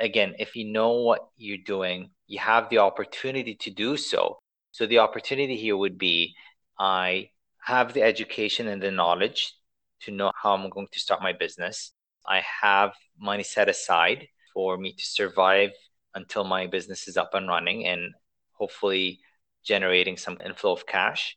Again, 0.00 0.34
if 0.38 0.56
you 0.56 0.64
know 0.64 0.92
what 0.92 1.28
you're 1.36 1.64
doing, 1.64 2.10
you 2.26 2.38
have 2.38 2.68
the 2.68 2.78
opportunity 2.78 3.54
to 3.56 3.70
do 3.70 3.96
so. 3.96 4.38
So 4.72 4.86
the 4.86 4.98
opportunity 4.98 5.56
here 5.56 5.76
would 5.76 5.98
be 5.98 6.34
I 6.78 7.30
have 7.64 7.92
the 7.92 8.02
education 8.02 8.68
and 8.68 8.82
the 8.82 8.90
knowledge 8.90 9.54
to 10.02 10.10
know 10.10 10.32
how 10.40 10.54
I'm 10.54 10.68
going 10.70 10.88
to 10.92 11.00
start 11.00 11.22
my 11.22 11.32
business. 11.32 11.92
I 12.26 12.42
have 12.62 12.92
money 13.18 13.42
set 13.42 13.68
aside 13.68 14.28
for 14.54 14.76
me 14.76 14.92
to 14.94 15.04
survive 15.04 15.70
until 16.14 16.44
my 16.44 16.66
business 16.66 17.08
is 17.08 17.16
up 17.16 17.34
and 17.34 17.48
running 17.48 17.86
and 17.86 18.12
hopefully 18.52 19.20
generating 19.64 20.16
some 20.16 20.38
inflow 20.44 20.72
of 20.72 20.86
cash. 20.86 21.36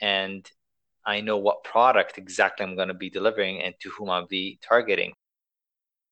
And 0.00 0.48
I 1.04 1.20
know 1.20 1.38
what 1.38 1.64
product 1.64 2.18
exactly 2.18 2.64
I'm 2.64 2.76
going 2.76 2.88
to 2.88 2.94
be 2.94 3.10
delivering 3.10 3.62
and 3.62 3.74
to 3.80 3.90
whom 3.90 4.10
I'll 4.10 4.26
be 4.26 4.58
targeting. 4.66 5.12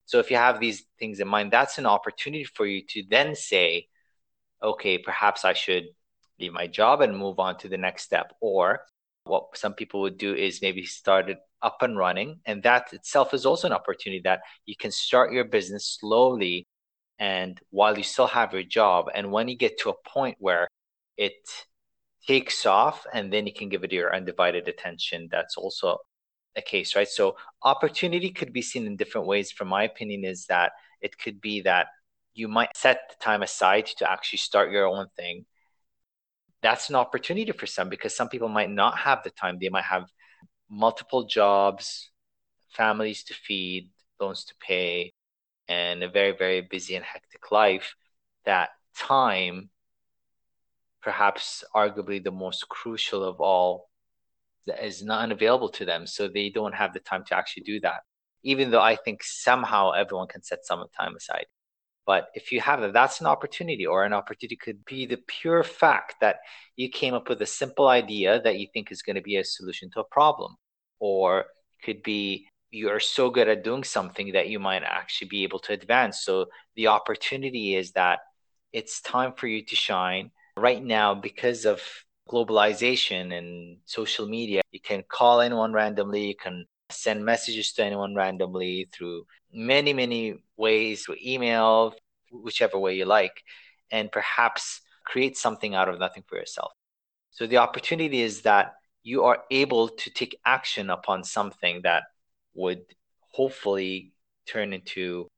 So 0.07 0.19
if 0.19 0.31
you 0.31 0.37
have 0.37 0.61
these 0.61 0.85
things 0.99 1.21
in 1.21 1.29
mind, 1.29 1.53
that's 1.53 1.79
an 1.79 1.87
opportunity 1.87 2.45
for 2.45 2.65
you 2.65 2.83
to 2.91 3.03
then 3.11 3.35
say, 3.35 3.89
okay, 4.63 4.99
perhaps 4.99 5.45
I 5.45 5.53
should 5.53 5.87
leave 6.41 6.53
my 6.53 6.67
job 6.67 7.01
and 7.01 7.17
move 7.17 7.39
on 7.39 7.59
to 7.59 7.69
the 7.69 7.77
next 7.77 8.05
step. 8.05 8.33
Or 8.41 8.81
what 9.25 9.57
some 9.57 9.75
people 9.75 10.01
would 10.03 10.17
do 10.17 10.35
is 10.35 10.63
maybe 10.63 10.85
start 10.85 11.29
it 11.29 11.39
up 11.61 11.79
and 11.83 11.99
running. 11.99 12.41
And 12.47 12.63
that 12.63 12.93
itself 12.93 13.35
is 13.35 13.45
also 13.45 13.67
an 13.67 13.73
opportunity 13.73 14.23
that 14.25 14.41
you 14.65 14.77
can 14.77 14.93
start 14.93 15.33
your 15.33 15.45
business 15.45 15.99
slowly 16.01 16.67
and 17.19 17.59
while 17.71 17.97
you 17.97 18.05
still 18.05 18.27
have 18.27 18.53
your 18.53 18.63
job. 18.63 19.07
And 19.15 19.33
when 19.33 19.49
you 19.49 19.57
get 19.57 19.79
to 19.81 19.91
a 19.91 20.09
point 20.09 20.37
where 20.39 20.69
it 21.17 21.35
takes 22.27 22.67
off 22.67 23.07
and 23.13 23.33
then 23.33 23.47
you 23.47 23.53
can 23.53 23.69
give 23.69 23.85
it 23.85 23.93
your 23.93 24.15
undivided 24.15 24.69
attention, 24.69 25.29
that's 25.31 25.57
also 25.57 25.99
a 26.57 26.63
case, 26.63 26.97
right? 26.97 27.09
So 27.09 27.37
opportunity 27.63 28.31
could 28.31 28.53
be 28.53 28.63
seen 28.63 28.87
in 28.87 28.97
different 28.97 29.27
ways. 29.27 29.53
From 29.53 29.69
my 29.69 29.85
opinion, 29.85 30.25
is 30.25 30.47
that 30.47 30.73
it 31.01 31.19
could 31.19 31.41
be 31.41 31.61
that 31.63 31.89
you 32.35 32.49
might 32.49 32.77
set 32.77 33.01
the 33.09 33.25
time 33.25 33.43
aside 33.43 33.87
to 33.87 34.11
actually 34.11 34.39
start 34.39 34.71
your 34.71 34.87
own 34.87 35.07
thing. 35.17 35.47
That's 36.63 36.89
an 36.91 36.97
opportunity 36.97 37.53
for 37.53 37.67
some 37.67 37.89
because 37.89 38.17
some 38.17 38.29
people 38.29 38.49
might 38.49 38.71
not 38.71 38.99
have 38.99 39.23
the 39.23 39.31
time. 39.31 39.59
They 39.61 39.69
might 39.69 39.85
have 39.85 40.09
multiple 40.69 41.25
jobs, 41.25 42.11
families 42.71 43.23
to 43.25 43.35
feed, 43.35 43.91
loans 44.21 44.45
to 44.45 44.55
pay, 44.61 45.13
and 45.69 46.03
a 46.03 46.09
very, 46.09 46.33
very 46.37 46.61
busy 46.61 46.97
and 46.97 47.05
hectic 47.05 47.51
life. 47.53 47.95
That 48.45 48.71
time, 48.97 49.71
perhaps 51.03 51.65
arguably 51.75 52.23
the 52.23 52.31
most 52.31 52.69
crucial 52.69 53.23
of 53.25 53.41
all, 53.41 53.89
is 54.83 55.03
not 55.03 55.23
unavailable 55.23 55.71
to 55.71 55.85
them. 55.85 56.07
So 56.07 56.29
they 56.29 56.51
don't 56.51 56.75
have 56.75 56.93
the 56.93 57.01
time 57.01 57.25
to 57.29 57.37
actually 57.37 57.65
do 57.65 57.81
that. 57.81 58.01
Even 58.43 58.71
though 58.71 58.81
I 58.81 58.97
think 58.97 59.23
somehow 59.23 59.93
everyone 59.93 60.29
can 60.29 60.43
set 60.43 60.65
some 60.65 60.85
time 60.99 61.17
aside. 61.17 61.47
But 62.07 62.29
if 62.35 62.53
you 62.53 62.61
have 62.61 62.81
that, 62.81 62.93
that's 62.93 63.21
an 63.21 63.27
opportunity, 63.27 63.85
or 63.85 64.05
an 64.05 64.13
opportunity 64.13 64.55
could 64.55 64.85
be 64.85 65.07
the 65.07 65.19
pure 65.27 65.65
fact 65.65 66.15
that 66.21 66.37
you 66.77 66.89
came 66.89 67.15
up 67.15 67.29
with 67.29 67.43
a 67.43 67.47
simple 67.47 67.89
idea 67.89 68.41
that 68.43 68.61
you 68.61 68.69
think 68.73 68.93
is 68.93 69.03
going 69.03 69.17
to 69.17 69.23
be 69.23 69.37
a 69.37 69.45
solution 69.45 69.91
to 69.91 70.01
a 70.01 70.05
problem, 70.05 70.55
or 71.01 71.47
could 71.83 72.05
be 72.05 72.47
you 72.71 72.91
are 72.91 73.01
so 73.01 73.29
good 73.31 73.49
at 73.49 73.65
doing 73.65 73.83
something 73.83 74.33
that 74.33 74.49
you 74.49 74.61
might 74.61 74.85
actually 74.85 75.29
be 75.29 75.43
able 75.43 75.59
to 75.59 75.73
advance. 75.73 76.23
So 76.23 76.47
the 76.77 76.87
opportunity 76.87 77.75
is 77.75 77.91
that 77.93 78.21
it's 78.73 79.01
time 79.01 79.33
for 79.33 79.49
you 79.49 79.65
to 79.65 79.75
shine. 79.75 80.31
Right 80.57 80.83
now, 80.83 81.15
because 81.15 81.67
of 81.67 81.83
globalization 82.29 83.37
and 83.37 83.79
social 83.85 84.27
media, 84.27 84.63
you 84.73 84.81
can 84.81 85.05
call 85.09 85.41
anyone 85.41 85.73
randomly, 85.73 86.27
you 86.27 86.37
can 86.37 86.67
send 86.91 87.25
messages 87.25 87.73
to 87.73 87.85
anyone 87.85 88.15
randomly 88.15 88.89
through 88.93 89.27
many, 89.53 89.93
many 89.93 90.35
ways, 90.57 91.05
through 91.05 91.17
email, 91.25 91.95
whichever 92.31 92.79
way 92.79 92.95
you 92.95 93.05
like, 93.05 93.43
and 93.91 94.11
perhaps 94.11 94.81
create 95.05 95.37
something 95.37 95.75
out 95.75 95.89
of 95.89 95.99
nothing 95.99 96.25
for 96.27 96.37
yourself. 96.37 96.73
So 97.31 97.47
the 97.47 97.59
opportunity 97.59 98.23
is 98.23 98.43
that 98.43 98.75
you 99.03 99.25
are 99.25 99.45
able 99.51 99.89
to 99.89 100.11
take 100.11 100.39
action 100.45 100.91
upon 100.91 101.23
something 101.23 101.83
that 101.83 102.05
would 102.55 102.83
hopefully 103.33 104.13
turn 104.47 104.73
into 104.73 105.29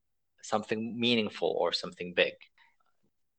something 0.41 0.99
meaningful 0.99 1.55
or 1.59 1.71
something 1.71 2.13
big. 2.15 2.33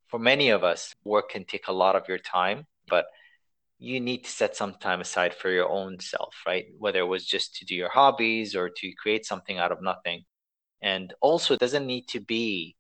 For 0.08 0.18
many 0.18 0.50
of 0.50 0.62
us, 0.62 0.94
work 1.04 1.30
can 1.30 1.44
take 1.44 1.68
a 1.68 1.72
lot 1.72 1.96
of 1.96 2.08
your 2.08 2.18
time, 2.18 2.66
but 2.88 3.06
you 3.80 3.98
need 3.98 4.24
to 4.24 4.30
set 4.30 4.54
some 4.54 4.74
time 4.74 5.00
aside 5.00 5.34
for 5.34 5.50
your 5.50 5.68
own 5.68 5.98
self, 6.00 6.34
right? 6.46 6.66
Whether 6.78 7.00
it 7.00 7.08
was 7.08 7.26
just 7.26 7.56
to 7.56 7.64
do 7.64 7.74
your 7.74 7.88
hobbies 7.88 8.54
or 8.54 8.68
to 8.68 8.92
create 9.02 9.24
something 9.24 9.58
out 9.58 9.72
of 9.72 9.82
nothing. 9.82 10.24
And 10.82 11.14
also, 11.22 11.54
it 11.54 11.60
doesn't 11.60 11.86
need 11.86 12.06
to 12.08 12.20
be 12.20 12.76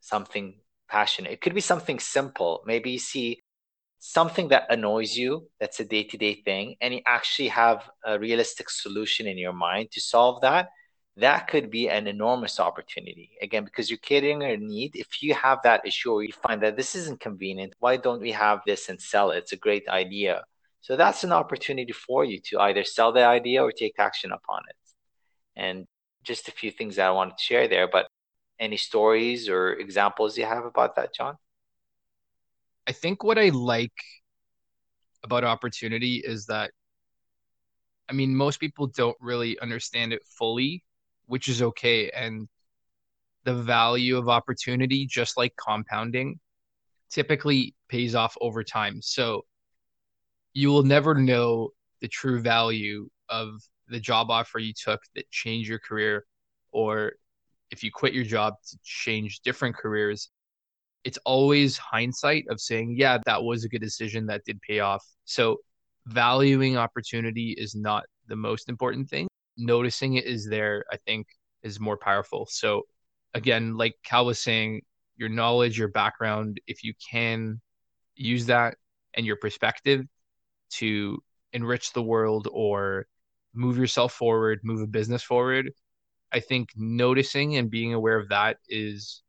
something 0.00 0.58
passionate. 0.88 1.32
It 1.32 1.42
could 1.42 1.54
be 1.54 1.60
something 1.60 2.00
simple. 2.00 2.62
Maybe 2.66 2.92
you 2.92 2.98
see 2.98 3.42
something 3.98 4.48
that 4.48 4.64
annoys 4.70 5.16
you, 5.16 5.48
that's 5.60 5.80
a 5.80 5.84
day 5.84 6.02
to 6.04 6.16
day 6.16 6.42
thing, 6.44 6.76
and 6.80 6.94
you 6.94 7.00
actually 7.06 7.48
have 7.48 7.88
a 8.04 8.18
realistic 8.18 8.70
solution 8.70 9.26
in 9.26 9.38
your 9.38 9.52
mind 9.52 9.90
to 9.92 10.00
solve 10.00 10.40
that. 10.40 10.68
That 11.16 11.46
could 11.46 11.70
be 11.70 11.90
an 11.90 12.06
enormous 12.06 12.58
opportunity. 12.58 13.32
Again, 13.42 13.64
because 13.64 13.90
you're 13.90 13.98
catering 13.98 14.42
a 14.42 14.56
need. 14.56 14.92
If 14.94 15.22
you 15.22 15.34
have 15.34 15.58
that 15.62 15.86
issue 15.86 16.12
or 16.12 16.22
you 16.22 16.32
find 16.32 16.62
that 16.62 16.76
this 16.76 16.94
isn't 16.94 17.20
convenient, 17.20 17.74
why 17.80 17.96
don't 17.98 18.22
we 18.22 18.32
have 18.32 18.60
this 18.66 18.88
and 18.88 19.00
sell 19.00 19.30
it? 19.30 19.38
It's 19.38 19.52
a 19.52 19.56
great 19.56 19.86
idea. 19.88 20.44
So 20.80 20.96
that's 20.96 21.22
an 21.22 21.32
opportunity 21.32 21.92
for 21.92 22.24
you 22.24 22.40
to 22.46 22.60
either 22.60 22.82
sell 22.82 23.12
the 23.12 23.24
idea 23.24 23.62
or 23.62 23.72
take 23.72 23.98
action 23.98 24.32
upon 24.32 24.62
it. 24.68 24.76
And 25.54 25.86
just 26.24 26.48
a 26.48 26.52
few 26.52 26.70
things 26.70 26.96
that 26.96 27.06
I 27.06 27.10
wanted 27.10 27.36
to 27.36 27.44
share 27.44 27.68
there. 27.68 27.88
But 27.88 28.06
any 28.58 28.76
stories 28.76 29.48
or 29.48 29.74
examples 29.74 30.38
you 30.38 30.46
have 30.46 30.64
about 30.64 30.96
that, 30.96 31.14
John? 31.14 31.36
I 32.86 32.92
think 32.92 33.22
what 33.22 33.38
I 33.38 33.50
like 33.50 33.92
about 35.22 35.44
opportunity 35.44 36.16
is 36.24 36.46
that 36.46 36.72
I 38.08 38.12
mean 38.12 38.34
most 38.34 38.58
people 38.58 38.88
don't 38.88 39.16
really 39.20 39.58
understand 39.60 40.12
it 40.12 40.22
fully, 40.26 40.82
which 41.26 41.48
is 41.48 41.62
okay. 41.62 42.10
And 42.10 42.48
the 43.44 43.54
value 43.54 44.16
of 44.16 44.28
opportunity 44.28 45.06
just 45.06 45.36
like 45.36 45.54
compounding 45.56 46.38
typically 47.10 47.74
pays 47.88 48.14
off 48.14 48.36
over 48.40 48.62
time. 48.64 49.00
So 49.02 49.44
you 50.54 50.68
will 50.68 50.82
never 50.82 51.14
know 51.14 51.70
the 52.00 52.08
true 52.08 52.40
value 52.40 53.08
of 53.28 53.60
the 53.88 54.00
job 54.00 54.30
offer 54.30 54.58
you 54.58 54.72
took 54.72 55.00
that 55.14 55.30
changed 55.30 55.68
your 55.68 55.78
career 55.78 56.24
or 56.72 57.12
if 57.70 57.82
you 57.82 57.90
quit 57.90 58.12
your 58.12 58.24
job 58.24 58.54
to 58.68 58.78
change 58.82 59.40
different 59.40 59.76
careers. 59.76 60.30
It's 61.04 61.18
always 61.24 61.76
hindsight 61.76 62.44
of 62.48 62.60
saying 62.60 62.94
yeah 62.96 63.18
that 63.26 63.42
was 63.42 63.64
a 63.64 63.68
good 63.68 63.80
decision 63.80 64.26
that 64.26 64.44
did 64.44 64.60
pay 64.62 64.80
off. 64.80 65.04
So 65.24 65.58
valuing 66.06 66.76
opportunity 66.76 67.54
is 67.58 67.74
not 67.74 68.04
the 68.28 68.36
most 68.36 68.68
important 68.68 69.08
thing 69.08 69.28
noticing 69.56 70.14
it 70.14 70.24
is 70.24 70.48
there 70.48 70.84
i 70.90 70.96
think 70.96 71.26
is 71.62 71.78
more 71.78 71.96
powerful 71.96 72.46
so 72.50 72.82
again 73.34 73.76
like 73.76 73.94
cal 74.04 74.26
was 74.26 74.38
saying 74.38 74.80
your 75.16 75.28
knowledge 75.28 75.78
your 75.78 75.88
background 75.88 76.60
if 76.66 76.82
you 76.82 76.94
can 77.10 77.60
use 78.14 78.46
that 78.46 78.76
and 79.14 79.26
your 79.26 79.36
perspective 79.36 80.04
to 80.70 81.22
enrich 81.52 81.92
the 81.92 82.02
world 82.02 82.48
or 82.50 83.06
move 83.54 83.76
yourself 83.76 84.12
forward, 84.12 84.60
move 84.62 84.80
a 84.80 84.86
business 84.86 85.22
forward. 85.22 85.70
I 86.32 86.40
think 86.40 86.70
noticing 86.74 87.56
and 87.56 87.70
being 87.70 87.92
aware 87.92 88.18
of 88.18 88.30
that 88.30 88.56
is 88.68 89.22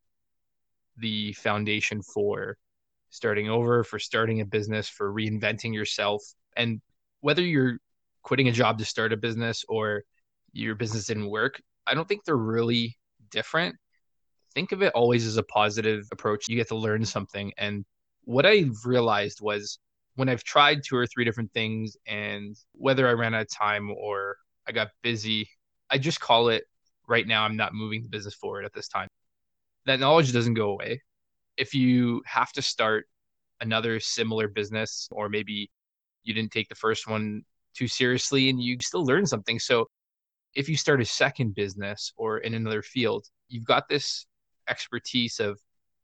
the 0.97 1.33
foundation 1.33 2.01
for 2.01 2.57
starting 3.09 3.49
over, 3.49 3.83
for 3.83 3.99
starting 3.99 4.41
a 4.41 4.45
business, 4.45 4.87
for 4.87 5.11
reinventing 5.11 5.73
yourself. 5.73 6.23
And 6.55 6.81
whether 7.19 7.41
you're 7.41 7.79
quitting 8.23 8.47
a 8.47 8.51
job 8.51 8.79
to 8.79 8.85
start 8.85 9.13
a 9.13 9.17
business 9.17 9.63
or 9.69 10.03
your 10.51 10.75
business 10.75 11.05
didn't 11.05 11.29
work, 11.29 11.61
I 11.85 11.93
don't 11.93 12.07
think 12.07 12.23
they're 12.23 12.35
really 12.35 12.97
different. 13.31 13.75
Think 14.53 14.71
of 14.71 14.81
it 14.81 14.93
always 14.93 15.25
as 15.25 15.37
a 15.37 15.43
positive 15.43 16.07
approach. 16.11 16.47
You 16.47 16.55
get 16.55 16.69
to 16.69 16.75
learn 16.75 17.05
something. 17.05 17.51
And 17.57 17.85
what 18.23 18.45
I 18.45 18.65
realized 18.85 19.39
was 19.41 19.79
when 20.15 20.29
I've 20.29 20.43
tried 20.43 20.81
two 20.85 20.95
or 20.95 21.07
three 21.07 21.25
different 21.25 21.51
things, 21.53 21.97
and 22.07 22.55
whether 22.73 23.07
I 23.07 23.13
ran 23.13 23.33
out 23.33 23.41
of 23.41 23.49
time 23.49 23.91
or 23.91 24.37
I 24.67 24.71
got 24.71 24.89
busy, 25.01 25.49
I 25.89 25.97
just 25.97 26.19
call 26.19 26.49
it 26.49 26.65
right 27.07 27.27
now, 27.27 27.43
I'm 27.43 27.57
not 27.57 27.73
moving 27.73 28.03
the 28.03 28.09
business 28.09 28.35
forward 28.35 28.63
at 28.63 28.73
this 28.73 28.87
time. 28.87 29.07
That 29.85 29.99
knowledge 29.99 30.31
doesn't 30.31 30.53
go 30.53 30.69
away. 30.69 31.01
If 31.57 31.73
you 31.73 32.21
have 32.25 32.51
to 32.53 32.61
start 32.61 33.07
another 33.59 33.99
similar 33.99 34.47
business, 34.47 35.09
or 35.11 35.29
maybe 35.29 35.69
you 36.23 36.33
didn't 36.33 36.51
take 36.51 36.69
the 36.69 36.75
first 36.75 37.07
one 37.07 37.43
too 37.73 37.87
seriously 37.87 38.49
and 38.49 38.61
you 38.61 38.77
still 38.81 39.05
learn 39.05 39.25
something. 39.25 39.59
So 39.59 39.87
if 40.55 40.69
you 40.69 40.77
start 40.77 41.01
a 41.01 41.05
second 41.05 41.55
business 41.55 42.13
or 42.15 42.39
in 42.39 42.53
another 42.53 42.81
field, 42.81 43.25
you've 43.47 43.65
got 43.65 43.89
this 43.89 44.25
expertise 44.69 45.39
of 45.39 45.59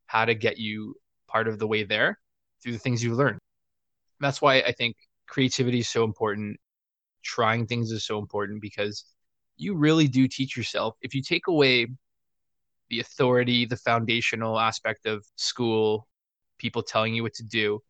how 0.07 0.25
to 0.25 0.33
get 0.33 0.57
you 0.57 0.95
part 1.27 1.47
of 1.47 1.59
the 1.59 1.67
way 1.67 1.83
there 1.83 2.19
through 2.61 2.73
the 2.73 2.79
things 2.79 3.03
you 3.03 3.13
learn. 3.13 3.37
That's 4.19 4.41
why 4.41 4.55
I 4.61 4.71
think 4.71 4.95
creativity 5.27 5.79
is 5.79 5.89
so 5.89 6.03
important. 6.03 6.57
Trying 7.23 7.67
things 7.67 7.91
is 7.91 8.05
so 8.05 8.17
important 8.17 8.61
because 8.61 9.05
you 9.57 9.75
really 9.75 10.07
do 10.07 10.27
teach 10.27 10.57
yourself. 10.57 10.95
If 11.01 11.13
you 11.13 11.21
take 11.21 11.47
away 11.47 11.87
the 12.89 13.01
authority, 13.01 13.65
the 13.65 13.77
foundational 13.77 14.59
aspect 14.59 15.05
of 15.05 15.25
school, 15.35 16.07
people 16.57 16.81
telling 16.81 17.13
you 17.13 17.23
what 17.23 17.33
to 17.35 17.43
do, 17.43 17.81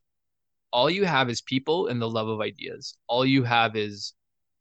all 0.71 0.89
you 0.89 1.05
have 1.05 1.29
is 1.29 1.41
people 1.41 1.87
and 1.87 2.01
the 2.01 2.09
love 2.09 2.27
of 2.27 2.41
ideas. 2.41 2.97
All 3.07 3.25
you 3.25 3.43
have 3.43 3.75
is 3.75 4.13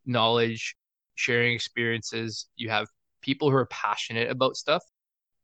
knowledge, 0.06 0.76
sharing 1.14 1.54
experiences. 1.54 2.48
You 2.56 2.70
have 2.70 2.88
people 3.20 3.50
who 3.50 3.56
are 3.56 3.66
passionate 3.66 4.30
about 4.30 4.56
stuff 4.56 4.82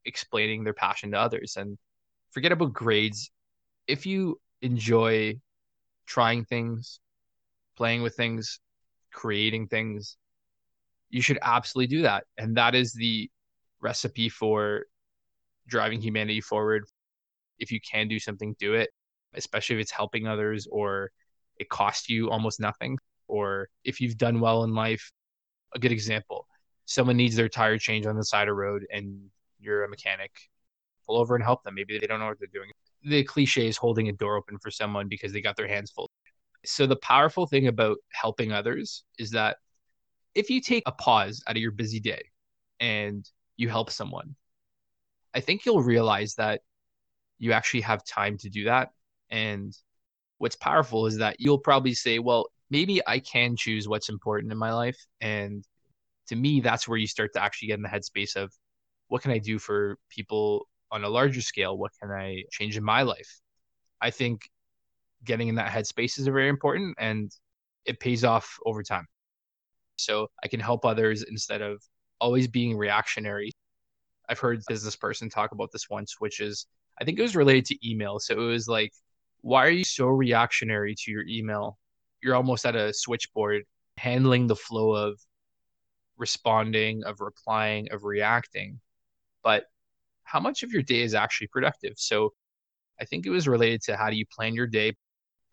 explaining 0.05 0.63
their 0.63 0.73
passion 0.73 1.11
to 1.11 1.19
others. 1.19 1.55
And 1.57 1.77
forget 2.31 2.51
about 2.51 2.73
grades. 2.73 3.31
If 3.87 4.05
you 4.05 4.39
enjoy 4.61 5.39
trying 6.05 6.45
things, 6.45 6.99
playing 7.75 8.01
with 8.01 8.15
things, 8.15 8.59
creating 9.11 9.67
things, 9.67 10.17
you 11.09 11.21
should 11.21 11.39
absolutely 11.41 11.95
do 11.95 12.01
that. 12.03 12.25
And 12.37 12.57
that 12.57 12.75
is 12.75 12.93
the 12.93 13.29
recipe 13.81 14.29
for 14.29 14.85
driving 15.67 16.01
humanity 16.01 16.41
forward. 16.41 16.85
If 17.59 17.71
you 17.71 17.79
can 17.79 18.07
do 18.07 18.19
something, 18.19 18.55
do 18.59 18.73
it, 18.73 18.89
especially 19.35 19.77
if 19.77 19.81
it's 19.81 19.91
helping 19.91 20.27
others 20.27 20.67
or 20.71 21.11
it 21.57 21.69
costs 21.69 22.09
you 22.09 22.29
almost 22.29 22.59
nothing. 22.59 22.97
Or 23.27 23.69
if 23.83 24.01
you've 24.01 24.17
done 24.17 24.39
well 24.39 24.63
in 24.63 24.73
life, 24.73 25.11
a 25.73 25.79
good 25.79 25.91
example 25.91 26.47
someone 26.85 27.17
needs 27.17 27.35
their 27.35 27.49
tire 27.49 27.79
change 27.79 28.05
on 28.05 28.15
the 28.15 28.23
side 28.23 28.43
of 28.43 28.49
the 28.49 28.53
road 28.53 28.85
and 28.91 29.19
you're 29.59 29.83
a 29.83 29.89
mechanic 29.89 30.31
pull 31.05 31.17
over 31.17 31.35
and 31.35 31.43
help 31.43 31.63
them. 31.63 31.75
Maybe 31.75 31.97
they 31.97 32.07
don't 32.07 32.19
know 32.19 32.27
what 32.27 32.39
they're 32.39 32.47
doing. 32.53 32.69
The 33.03 33.23
cliche 33.23 33.67
is 33.67 33.77
holding 33.77 34.09
a 34.09 34.11
door 34.11 34.37
open 34.37 34.57
for 34.59 34.71
someone 34.71 35.07
because 35.07 35.33
they 35.33 35.41
got 35.41 35.55
their 35.55 35.67
hands 35.67 35.91
full. 35.91 36.09
So 36.63 36.87
the 36.87 36.95
powerful 36.95 37.45
thing 37.45 37.67
about 37.67 37.97
helping 38.11 38.51
others 38.51 39.03
is 39.19 39.31
that 39.31 39.57
if 40.33 40.49
you 40.49 40.61
take 40.61 40.83
a 40.85 40.91
pause 40.91 41.43
out 41.47 41.55
of 41.55 41.61
your 41.61 41.71
busy 41.71 41.99
day 41.99 42.29
and 42.79 43.27
you 43.57 43.69
help 43.69 43.89
someone 43.89 44.35
i 45.33 45.39
think 45.39 45.65
you'll 45.65 45.81
realize 45.81 46.35
that 46.35 46.61
you 47.39 47.53
actually 47.53 47.81
have 47.81 48.03
time 48.03 48.37
to 48.37 48.49
do 48.49 48.65
that 48.65 48.91
and 49.29 49.75
what's 50.37 50.55
powerful 50.55 51.05
is 51.05 51.17
that 51.17 51.37
you'll 51.39 51.59
probably 51.59 51.93
say 51.93 52.19
well 52.19 52.47
maybe 52.69 53.01
I 53.07 53.19
can 53.19 53.55
choose 53.55 53.87
what's 53.87 54.09
important 54.09 54.51
in 54.51 54.57
my 54.57 54.73
life. 54.73 54.97
And 55.21 55.63
to 56.27 56.35
me, 56.35 56.61
that's 56.61 56.87
where 56.87 56.97
you 56.97 57.07
start 57.07 57.33
to 57.33 57.43
actually 57.43 57.69
get 57.69 57.75
in 57.75 57.83
the 57.83 57.89
headspace 57.89 58.35
of 58.35 58.51
what 59.07 59.21
can 59.21 59.31
I 59.31 59.37
do 59.37 59.59
for 59.59 59.97
people 60.09 60.67
on 60.91 61.03
a 61.03 61.09
larger 61.09 61.41
scale? 61.41 61.77
What 61.77 61.91
can 62.01 62.11
I 62.11 62.43
change 62.51 62.77
in 62.77 62.83
my 62.83 63.03
life? 63.03 63.39
I 64.01 64.11
think 64.11 64.41
getting 65.23 65.47
in 65.47 65.55
that 65.55 65.71
headspace 65.71 66.19
is 66.19 66.27
very 66.27 66.49
important 66.49 66.95
and 66.99 67.31
it 67.85 67.99
pays 67.99 68.23
off 68.23 68.57
over 68.65 68.83
time. 68.83 69.05
So 69.97 70.27
I 70.43 70.47
can 70.47 70.59
help 70.59 70.85
others 70.85 71.23
instead 71.23 71.61
of 71.61 71.81
always 72.19 72.47
being 72.47 72.77
reactionary. 72.77 73.51
I've 74.27 74.39
heard 74.39 74.61
business 74.67 74.95
person 74.95 75.29
talk 75.29 75.51
about 75.51 75.71
this 75.71 75.89
once, 75.89 76.15
which 76.19 76.39
is 76.39 76.65
I 76.99 77.05
think 77.05 77.19
it 77.19 77.21
was 77.21 77.35
related 77.35 77.65
to 77.65 77.89
email. 77.89 78.19
So 78.19 78.33
it 78.33 78.47
was 78.47 78.67
like, 78.67 78.91
why 79.45 79.65
are 79.65 79.77
you 79.81 79.83
so 79.83 80.07
reactionary 80.07 80.95
to 80.95 81.11
your 81.11 81.25
email? 81.27 81.77
you're 82.25 82.35
almost 82.35 82.65
at 82.65 82.75
a 82.75 82.91
switchboard 82.91 83.63
handling 83.97 84.47
the 84.47 84.55
flow 84.55 84.95
of 84.95 85.19
responding, 86.17 87.03
of 87.03 87.21
replying, 87.21 87.87
of 87.91 88.03
reacting. 88.03 88.79
But 89.43 89.65
how 90.23 90.39
much 90.39 90.63
of 90.63 90.71
your 90.71 90.81
day 90.81 91.01
is 91.01 91.13
actually 91.13 91.47
productive? 91.47 91.93
So 91.97 92.33
I 92.99 93.05
think 93.05 93.27
it 93.27 93.29
was 93.29 93.47
related 93.47 93.83
to 93.83 93.95
how 93.95 94.09
do 94.09 94.15
you 94.15 94.25
plan 94.35 94.55
your 94.55 94.65
day? 94.65 94.93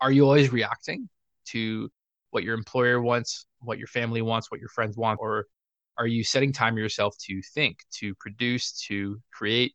Are 0.01 0.11
you 0.11 0.25
always 0.25 0.51
reacting 0.51 1.09
to 1.49 1.91
what 2.31 2.43
your 2.43 2.55
employer 2.55 2.99
wants, 2.99 3.45
what 3.59 3.77
your 3.77 3.87
family 3.87 4.23
wants, 4.23 4.49
what 4.49 4.59
your 4.59 4.69
friends 4.69 4.97
want? 4.97 5.19
Or 5.21 5.45
are 5.99 6.07
you 6.07 6.23
setting 6.23 6.51
time 6.51 6.75
yourself 6.75 7.15
to 7.27 7.39
think, 7.53 7.77
to 7.99 8.15
produce, 8.15 8.71
to 8.87 9.19
create? 9.31 9.73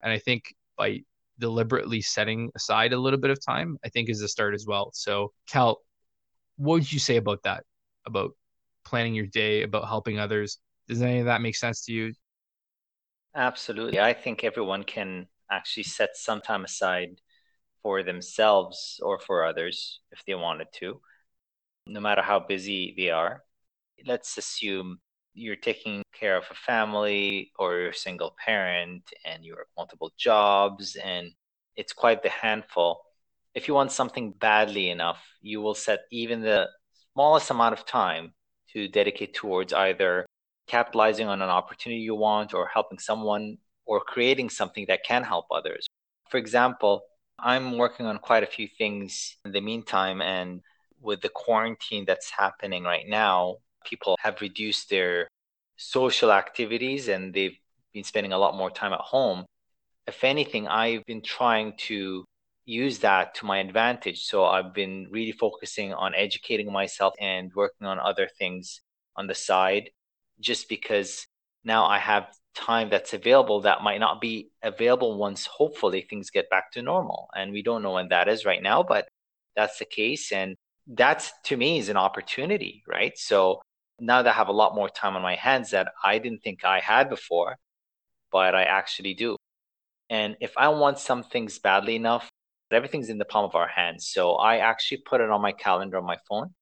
And 0.00 0.12
I 0.12 0.20
think 0.20 0.54
by 0.78 1.00
deliberately 1.38 2.00
setting 2.00 2.50
aside 2.54 2.92
a 2.92 2.98
little 2.98 3.18
bit 3.18 3.30
of 3.30 3.44
time, 3.44 3.78
I 3.84 3.88
think 3.88 4.08
is 4.08 4.22
a 4.22 4.28
start 4.28 4.54
as 4.54 4.66
well. 4.66 4.90
So, 4.94 5.32
Cal, 5.48 5.80
what 6.56 6.74
would 6.74 6.92
you 6.92 6.98
say 6.98 7.16
about 7.16 7.42
that? 7.44 7.64
About 8.06 8.32
planning 8.84 9.14
your 9.14 9.26
day, 9.26 9.62
about 9.62 9.88
helping 9.88 10.18
others? 10.18 10.58
Does 10.88 11.02
any 11.02 11.20
of 11.20 11.26
that 11.26 11.42
make 11.42 11.56
sense 11.56 11.84
to 11.86 11.92
you? 11.92 12.12
Absolutely. 13.34 14.00
I 14.00 14.12
think 14.12 14.44
everyone 14.44 14.84
can 14.84 15.26
actually 15.50 15.82
set 15.84 16.16
some 16.16 16.40
time 16.40 16.64
aside 16.64 17.20
for 17.82 18.02
themselves 18.02 19.00
or 19.02 19.18
for 19.18 19.44
others 19.44 20.00
if 20.12 20.24
they 20.26 20.34
wanted 20.34 20.68
to, 20.74 21.00
no 21.86 22.00
matter 22.00 22.22
how 22.22 22.40
busy 22.40 22.94
they 22.96 23.10
are. 23.10 23.44
Let's 24.06 24.38
assume 24.38 25.00
you're 25.34 25.56
taking 25.56 26.02
care 26.18 26.36
of 26.36 26.44
a 26.50 26.54
family 26.54 27.52
or 27.58 27.78
you're 27.78 27.90
a 27.90 27.94
single 27.94 28.34
parent 28.44 29.02
and 29.24 29.44
you 29.44 29.54
work 29.54 29.68
multiple 29.76 30.12
jobs 30.16 30.96
and 30.96 31.32
it's 31.76 31.92
quite 31.92 32.22
the 32.22 32.28
handful 32.28 33.00
if 33.54 33.68
you 33.68 33.74
want 33.74 33.92
something 33.92 34.32
badly 34.32 34.90
enough, 34.90 35.22
you 35.40 35.60
will 35.60 35.74
set 35.74 36.00
even 36.10 36.42
the 36.42 36.68
smallest 37.12 37.50
amount 37.50 37.72
of 37.72 37.86
time 37.86 38.34
to 38.72 38.88
dedicate 38.88 39.34
towards 39.34 39.72
either 39.72 40.26
capitalizing 40.66 41.28
on 41.28 41.40
an 41.40 41.48
opportunity 41.48 42.00
you 42.00 42.16
want 42.16 42.52
or 42.52 42.66
helping 42.66 42.98
someone 42.98 43.56
or 43.86 44.00
creating 44.00 44.50
something 44.50 44.86
that 44.88 45.04
can 45.04 45.22
help 45.22 45.46
others. 45.50 45.86
For 46.30 46.38
example, 46.38 47.02
I'm 47.38 47.78
working 47.78 48.06
on 48.06 48.18
quite 48.18 48.42
a 48.42 48.46
few 48.46 48.66
things 48.66 49.36
in 49.44 49.52
the 49.52 49.60
meantime, 49.60 50.20
and 50.20 50.60
with 51.00 51.20
the 51.20 51.28
quarantine 51.28 52.04
that's 52.06 52.30
happening 52.30 52.82
right 52.82 53.06
now, 53.06 53.58
people 53.84 54.16
have 54.20 54.40
reduced 54.40 54.90
their 54.90 55.28
social 55.76 56.32
activities 56.32 57.08
and 57.08 57.34
they've 57.34 57.58
been 57.92 58.04
spending 58.04 58.32
a 58.32 58.38
lot 58.38 58.56
more 58.56 58.70
time 58.70 58.92
at 58.92 59.00
home. 59.00 59.44
If 60.06 60.24
anything, 60.24 60.68
I've 60.68 61.04
been 61.06 61.22
trying 61.22 61.74
to 61.88 62.24
use 62.66 62.98
that 62.98 63.34
to 63.36 63.46
my 63.46 63.58
advantage. 63.58 64.24
So 64.24 64.44
I've 64.44 64.74
been 64.74 65.08
really 65.10 65.32
focusing 65.32 65.92
on 65.92 66.14
educating 66.14 66.72
myself 66.72 67.14
and 67.20 67.52
working 67.54 67.86
on 67.86 67.98
other 67.98 68.28
things 68.38 68.80
on 69.16 69.26
the 69.26 69.34
side 69.34 69.90
just 70.40 70.68
because 70.68 71.26
now 71.64 71.86
I 71.86 71.98
have 71.98 72.28
time 72.54 72.88
that's 72.90 73.14
available 73.14 73.62
that 73.62 73.82
might 73.82 74.00
not 74.00 74.20
be 74.20 74.50
available 74.62 75.18
once 75.18 75.46
hopefully 75.46 76.06
things 76.08 76.30
get 76.30 76.48
back 76.50 76.70
to 76.72 76.82
normal. 76.82 77.28
And 77.34 77.52
we 77.52 77.62
don't 77.62 77.82
know 77.82 77.92
when 77.92 78.08
that 78.08 78.28
is 78.28 78.44
right 78.44 78.62
now, 78.62 78.82
but 78.82 79.08
that's 79.56 79.78
the 79.78 79.84
case. 79.84 80.32
And 80.32 80.56
that's 80.86 81.32
to 81.44 81.56
me 81.56 81.78
is 81.78 81.88
an 81.88 81.96
opportunity, 81.96 82.82
right? 82.86 83.16
So 83.16 83.60
now 84.00 84.22
that 84.22 84.30
I 84.30 84.36
have 84.36 84.48
a 84.48 84.52
lot 84.52 84.74
more 84.74 84.88
time 84.88 85.16
on 85.16 85.22
my 85.22 85.36
hands 85.36 85.70
that 85.70 85.92
I 86.02 86.18
didn't 86.18 86.42
think 86.42 86.64
I 86.64 86.80
had 86.80 87.08
before, 87.08 87.56
but 88.32 88.54
I 88.54 88.64
actually 88.64 89.14
do. 89.14 89.36
And 90.10 90.36
if 90.40 90.52
I 90.56 90.68
want 90.68 90.98
some 90.98 91.22
things 91.22 91.58
badly 91.58 91.96
enough, 91.96 92.28
everything's 92.70 93.08
in 93.08 93.18
the 93.18 93.24
palm 93.24 93.44
of 93.44 93.54
our 93.54 93.68
hands. 93.68 94.08
So 94.12 94.34
I 94.34 94.58
actually 94.58 95.02
put 95.06 95.20
it 95.20 95.30
on 95.30 95.40
my 95.40 95.52
calendar 95.52 95.98
on 95.98 96.04
my 96.04 96.18
phone. 96.28 96.54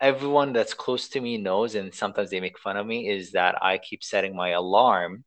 Everyone 0.00 0.52
that's 0.52 0.74
close 0.74 1.08
to 1.10 1.20
me 1.20 1.38
knows, 1.38 1.76
and 1.76 1.94
sometimes 1.94 2.30
they 2.30 2.40
make 2.40 2.58
fun 2.58 2.76
of 2.76 2.86
me, 2.86 3.08
is 3.08 3.32
that 3.32 3.62
I 3.62 3.78
keep 3.78 4.02
setting 4.02 4.34
my 4.34 4.50
alarm 4.50 5.24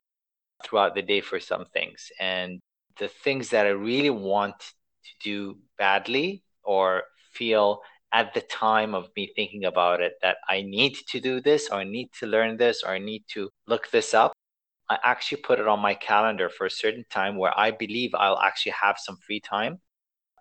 throughout 0.63 0.93
the 0.93 1.01
day 1.01 1.21
for 1.21 1.39
some 1.39 1.65
things. 1.73 2.11
And 2.19 2.59
the 2.99 3.07
things 3.07 3.49
that 3.49 3.65
I 3.65 3.69
really 3.69 4.09
want 4.09 4.59
to 4.59 5.11
do 5.23 5.57
badly 5.77 6.43
or 6.63 7.03
feel 7.33 7.81
at 8.17 8.33
the 8.33 8.41
time 8.41 8.95
of 8.95 9.09
me 9.15 9.31
thinking 9.35 9.65
about 9.65 10.01
it 10.01 10.13
that 10.23 10.37
I 10.49 10.63
need 10.63 10.95
to 11.09 11.19
do 11.19 11.39
this 11.39 11.69
or 11.69 11.75
I 11.75 11.83
need 11.83 12.09
to 12.19 12.25
learn 12.25 12.57
this 12.57 12.81
or 12.81 12.89
I 12.89 12.97
need 12.97 13.23
to 13.35 13.51
look 13.67 13.91
this 13.91 14.15
up, 14.15 14.33
I 14.89 14.97
actually 15.03 15.41
put 15.41 15.59
it 15.59 15.67
on 15.67 15.79
my 15.81 15.93
calendar 15.93 16.49
for 16.49 16.65
a 16.65 16.71
certain 16.83 17.05
time 17.11 17.37
where 17.37 17.53
I 17.55 17.69
believe 17.69 18.15
I'll 18.15 18.39
actually 18.39 18.73
have 18.81 18.97
some 18.97 19.17
free 19.17 19.39
time. 19.39 19.77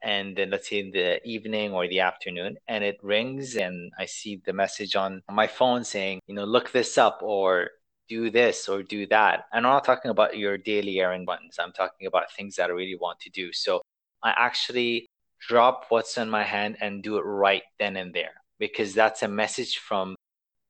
And 0.02 0.34
then 0.34 0.48
let's 0.50 0.70
say 0.70 0.78
in 0.78 0.90
the 0.90 1.20
evening 1.28 1.72
or 1.72 1.86
the 1.86 2.00
afternoon, 2.00 2.56
and 2.66 2.82
it 2.82 2.96
rings, 3.02 3.56
and 3.56 3.92
I 3.98 4.06
see 4.06 4.40
the 4.46 4.54
message 4.54 4.96
on 4.96 5.22
my 5.30 5.46
phone 5.46 5.84
saying, 5.84 6.20
you 6.26 6.34
know, 6.34 6.44
look 6.44 6.72
this 6.72 6.96
up 6.96 7.18
or 7.22 7.70
do 8.08 8.30
this 8.30 8.68
or 8.70 8.82
do 8.82 9.06
that. 9.08 9.44
And 9.52 9.66
I'm 9.66 9.72
not 9.72 9.84
talking 9.84 10.10
about 10.10 10.38
your 10.38 10.56
daily 10.56 11.00
errand 11.00 11.26
buttons. 11.26 11.56
I'm 11.58 11.72
talking 11.72 12.06
about 12.06 12.32
things 12.32 12.56
that 12.56 12.70
I 12.70 12.72
really 12.72 12.96
want 12.98 13.20
to 13.20 13.30
do. 13.30 13.52
So 13.52 13.82
I 14.22 14.32
actually 14.36 15.08
drop 15.40 15.86
what's 15.88 16.16
in 16.16 16.30
my 16.30 16.42
hand 16.42 16.76
and 16.80 17.02
do 17.02 17.18
it 17.18 17.22
right 17.22 17.62
then 17.78 17.96
and 17.96 18.14
there 18.14 18.34
because 18.58 18.94
that's 18.94 19.22
a 19.22 19.28
message 19.28 19.78
from 19.78 20.16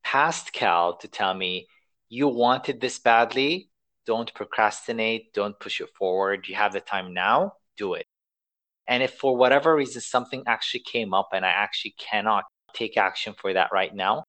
past 0.03 0.53
Cal 0.53 0.97
to 0.99 1.09
tell 1.09 1.35
me 1.35 1.67
you 2.09 2.29
wanted 2.29 2.81
this 2.81 2.99
badly. 2.99 3.71
Don't 4.07 4.33
procrastinate. 4.35 5.33
Don't 5.35 5.59
push 5.59 5.81
it 5.81 5.89
forward. 5.99 6.47
You 6.49 6.55
have 6.55 6.73
the 6.73 6.81
time 6.81 7.13
now. 7.13 7.55
Do 7.77 7.95
it. 7.95 8.07
And 8.87 9.03
if 9.03 9.15
for 9.15 9.37
whatever 9.37 9.75
reason 9.75 10.01
something 10.01 10.45
actually 10.47 10.81
came 10.81 11.13
up 11.13 11.31
and 11.33 11.45
I 11.45 11.51
actually 11.51 11.97
cannot 11.99 12.45
take 12.73 12.97
action 12.97 13.35
for 13.37 13.53
that 13.53 13.71
right 13.73 13.93
now, 13.93 14.23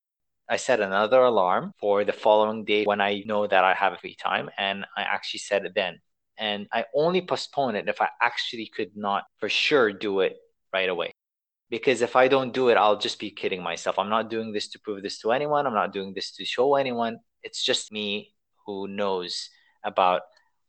I 0.50 0.58
set 0.58 0.80
another 0.80 1.21
alarm 1.21 1.73
for 1.80 2.04
the 2.06 2.13
following 2.13 2.65
day 2.65 2.86
when 2.86 3.02
I 3.02 3.21
know 3.26 3.45
that 3.45 3.63
I 3.63 3.73
have 3.76 4.00
free 4.00 4.15
time. 4.15 4.50
And 4.58 4.86
I 4.95 5.04
actually 5.04 5.41
set 5.41 5.65
it 5.65 5.73
then. 5.76 6.00
And 6.38 6.67
I 6.71 6.86
only 6.93 7.21
postpone 7.21 7.76
it 7.76 7.89
if 7.89 8.02
I 8.02 8.10
actually 8.21 8.67
could 8.67 8.95
not 8.95 9.23
for 9.39 9.50
sure 9.50 9.91
do 9.91 10.19
it 10.21 10.38
right 10.73 10.89
away. 10.89 11.12
Because 11.69 12.02
if 12.02 12.15
I 12.15 12.28
don't 12.28 12.54
do 12.54 12.69
it, 12.69 12.78
I'll 12.78 12.97
just 12.97 13.19
be 13.19 13.32
kidding 13.32 13.62
myself. 13.62 14.00
I'm 14.00 14.10
not 14.10 14.30
doing 14.30 14.54
this 14.54 14.69
to 14.69 14.80
prove 14.80 15.04
this 15.04 15.19
to 15.21 15.32
anyone. 15.32 15.65
I'm 15.65 15.73
not 15.73 15.91
doing 15.91 16.13
this 16.13 16.32
to 16.34 16.45
show 16.45 16.76
anyone. 16.76 17.17
It's 17.43 17.63
just 17.63 17.91
me 17.91 18.34
who 18.65 18.88
knows 18.88 19.50
about 19.84 20.21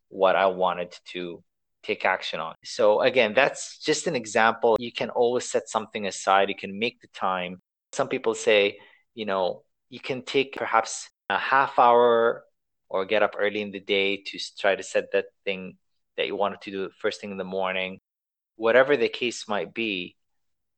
what 0.09 0.37
I 0.37 0.47
wanted 0.47 0.97
to 1.13 1.43
take 1.83 2.05
action 2.05 2.41
on. 2.41 2.55
So, 2.65 3.03
again, 3.03 3.35
that's 3.35 3.79
just 3.79 4.07
an 4.07 4.17
example. 4.17 4.77
You 4.81 4.93
can 4.93 5.11
always 5.11 5.45
set 5.45 5.69
something 5.69 6.07
aside, 6.07 6.49
you 6.49 6.57
can 6.57 6.79
make 6.79 7.01
the 7.01 7.09
time. 7.09 7.63
Some 7.93 8.09
people 8.09 8.35
say, 8.35 8.79
you 9.15 9.27
know, 9.27 9.63
you 9.89 10.01
can 10.01 10.23
take 10.23 10.55
perhaps 10.57 11.09
a 11.31 11.39
half 11.39 11.79
hour 11.79 12.45
or 12.89 13.05
get 13.05 13.23
up 13.23 13.35
early 13.39 13.61
in 13.61 13.71
the 13.71 13.81
day 13.81 14.17
to 14.17 14.39
try 14.59 14.75
to 14.75 14.83
set 14.83 15.13
that 15.13 15.27
thing 15.45 15.77
that 16.17 16.27
you 16.27 16.37
wanted 16.37 16.61
to 16.63 16.71
do 16.71 16.91
first 16.99 17.21
thing 17.21 17.31
in 17.31 17.37
the 17.37 17.45
morning. 17.45 18.01
Whatever 18.57 18.97
the 18.97 19.09
case 19.09 19.49
might 19.49 19.73
be, 19.73 20.17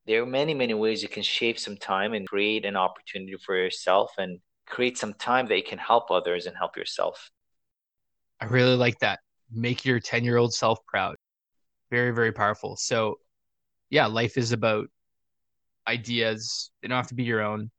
there 0.07 0.23
are 0.23 0.27
many, 0.27 0.55
many 0.55 0.75
ways 0.75 1.03
you 1.03 1.09
can 1.09 1.23
shave 1.23 1.59
some 1.59 1.77
time 1.77 2.13
and 2.15 2.29
create 2.29 2.65
an 2.65 2.77
opportunity 2.77 3.37
for 3.45 3.57
yourself 3.57 4.13
and 4.19 4.41
create 4.67 4.99
some 4.99 5.15
time 5.15 5.47
that 5.49 5.57
you 5.57 5.63
can 5.63 5.79
help 5.79 6.11
others 6.11 6.47
and 6.47 6.57
help 6.57 6.77
yourself. 6.77 7.31
I 8.41 8.47
really 8.47 8.77
like 8.77 8.99
that. 9.01 9.21
Make 9.53 9.85
your 9.85 10.01
10 10.01 10.25
year 10.25 10.37
old 10.37 10.55
self 10.55 10.79
proud. 10.87 11.17
Very, 11.91 12.13
very 12.13 12.33
powerful. 12.33 12.77
So, 12.77 13.17
yeah, 13.91 14.07
life 14.07 14.37
is 14.37 14.53
about 14.53 14.87
ideas. 15.87 16.71
They 16.81 16.89
don't 16.89 16.97
have 16.97 17.09
to 17.09 17.15
be 17.15 17.25
your 17.25 17.43
own. 17.43 17.71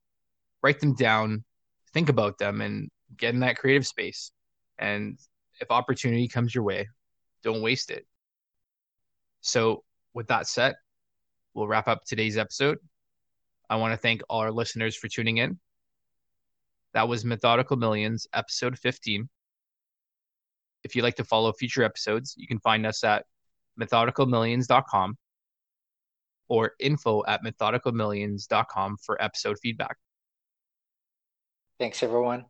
Write 0.61 0.79
them 0.79 0.95
down, 0.95 1.43
think 1.93 2.09
about 2.09 2.37
them, 2.37 2.61
and 2.61 2.89
get 3.17 3.33
in 3.33 3.41
that 3.41 3.57
creative 3.57 3.85
space. 3.85 4.31
And 4.77 5.17
if 5.59 5.71
opportunity 5.71 6.27
comes 6.27 6.53
your 6.53 6.63
way, 6.63 6.87
don't 7.43 7.61
waste 7.61 7.91
it. 7.91 8.05
So, 9.41 9.83
with 10.13 10.27
that 10.27 10.47
said, 10.47 10.75
we'll 11.53 11.67
wrap 11.67 11.87
up 11.87 12.03
today's 12.05 12.37
episode. 12.37 12.77
I 13.69 13.77
want 13.77 13.93
to 13.93 13.97
thank 13.97 14.21
all 14.29 14.41
our 14.41 14.51
listeners 14.51 14.95
for 14.95 15.07
tuning 15.07 15.37
in. 15.37 15.59
That 16.93 17.07
was 17.07 17.23
Methodical 17.23 17.77
Millions, 17.77 18.27
episode 18.33 18.77
15. 18.77 19.29
If 20.83 20.95
you'd 20.95 21.03
like 21.03 21.15
to 21.15 21.23
follow 21.23 21.53
future 21.53 21.83
episodes, 21.83 22.35
you 22.37 22.47
can 22.47 22.59
find 22.59 22.85
us 22.85 23.03
at 23.03 23.25
methodicalmillions.com 23.79 25.17
or 26.49 26.73
info 26.79 27.23
at 27.27 27.43
methodicalmillions.com 27.43 28.97
for 28.97 29.21
episode 29.21 29.57
feedback. 29.61 29.95
Thanks, 31.79 32.03
everyone. 32.03 32.45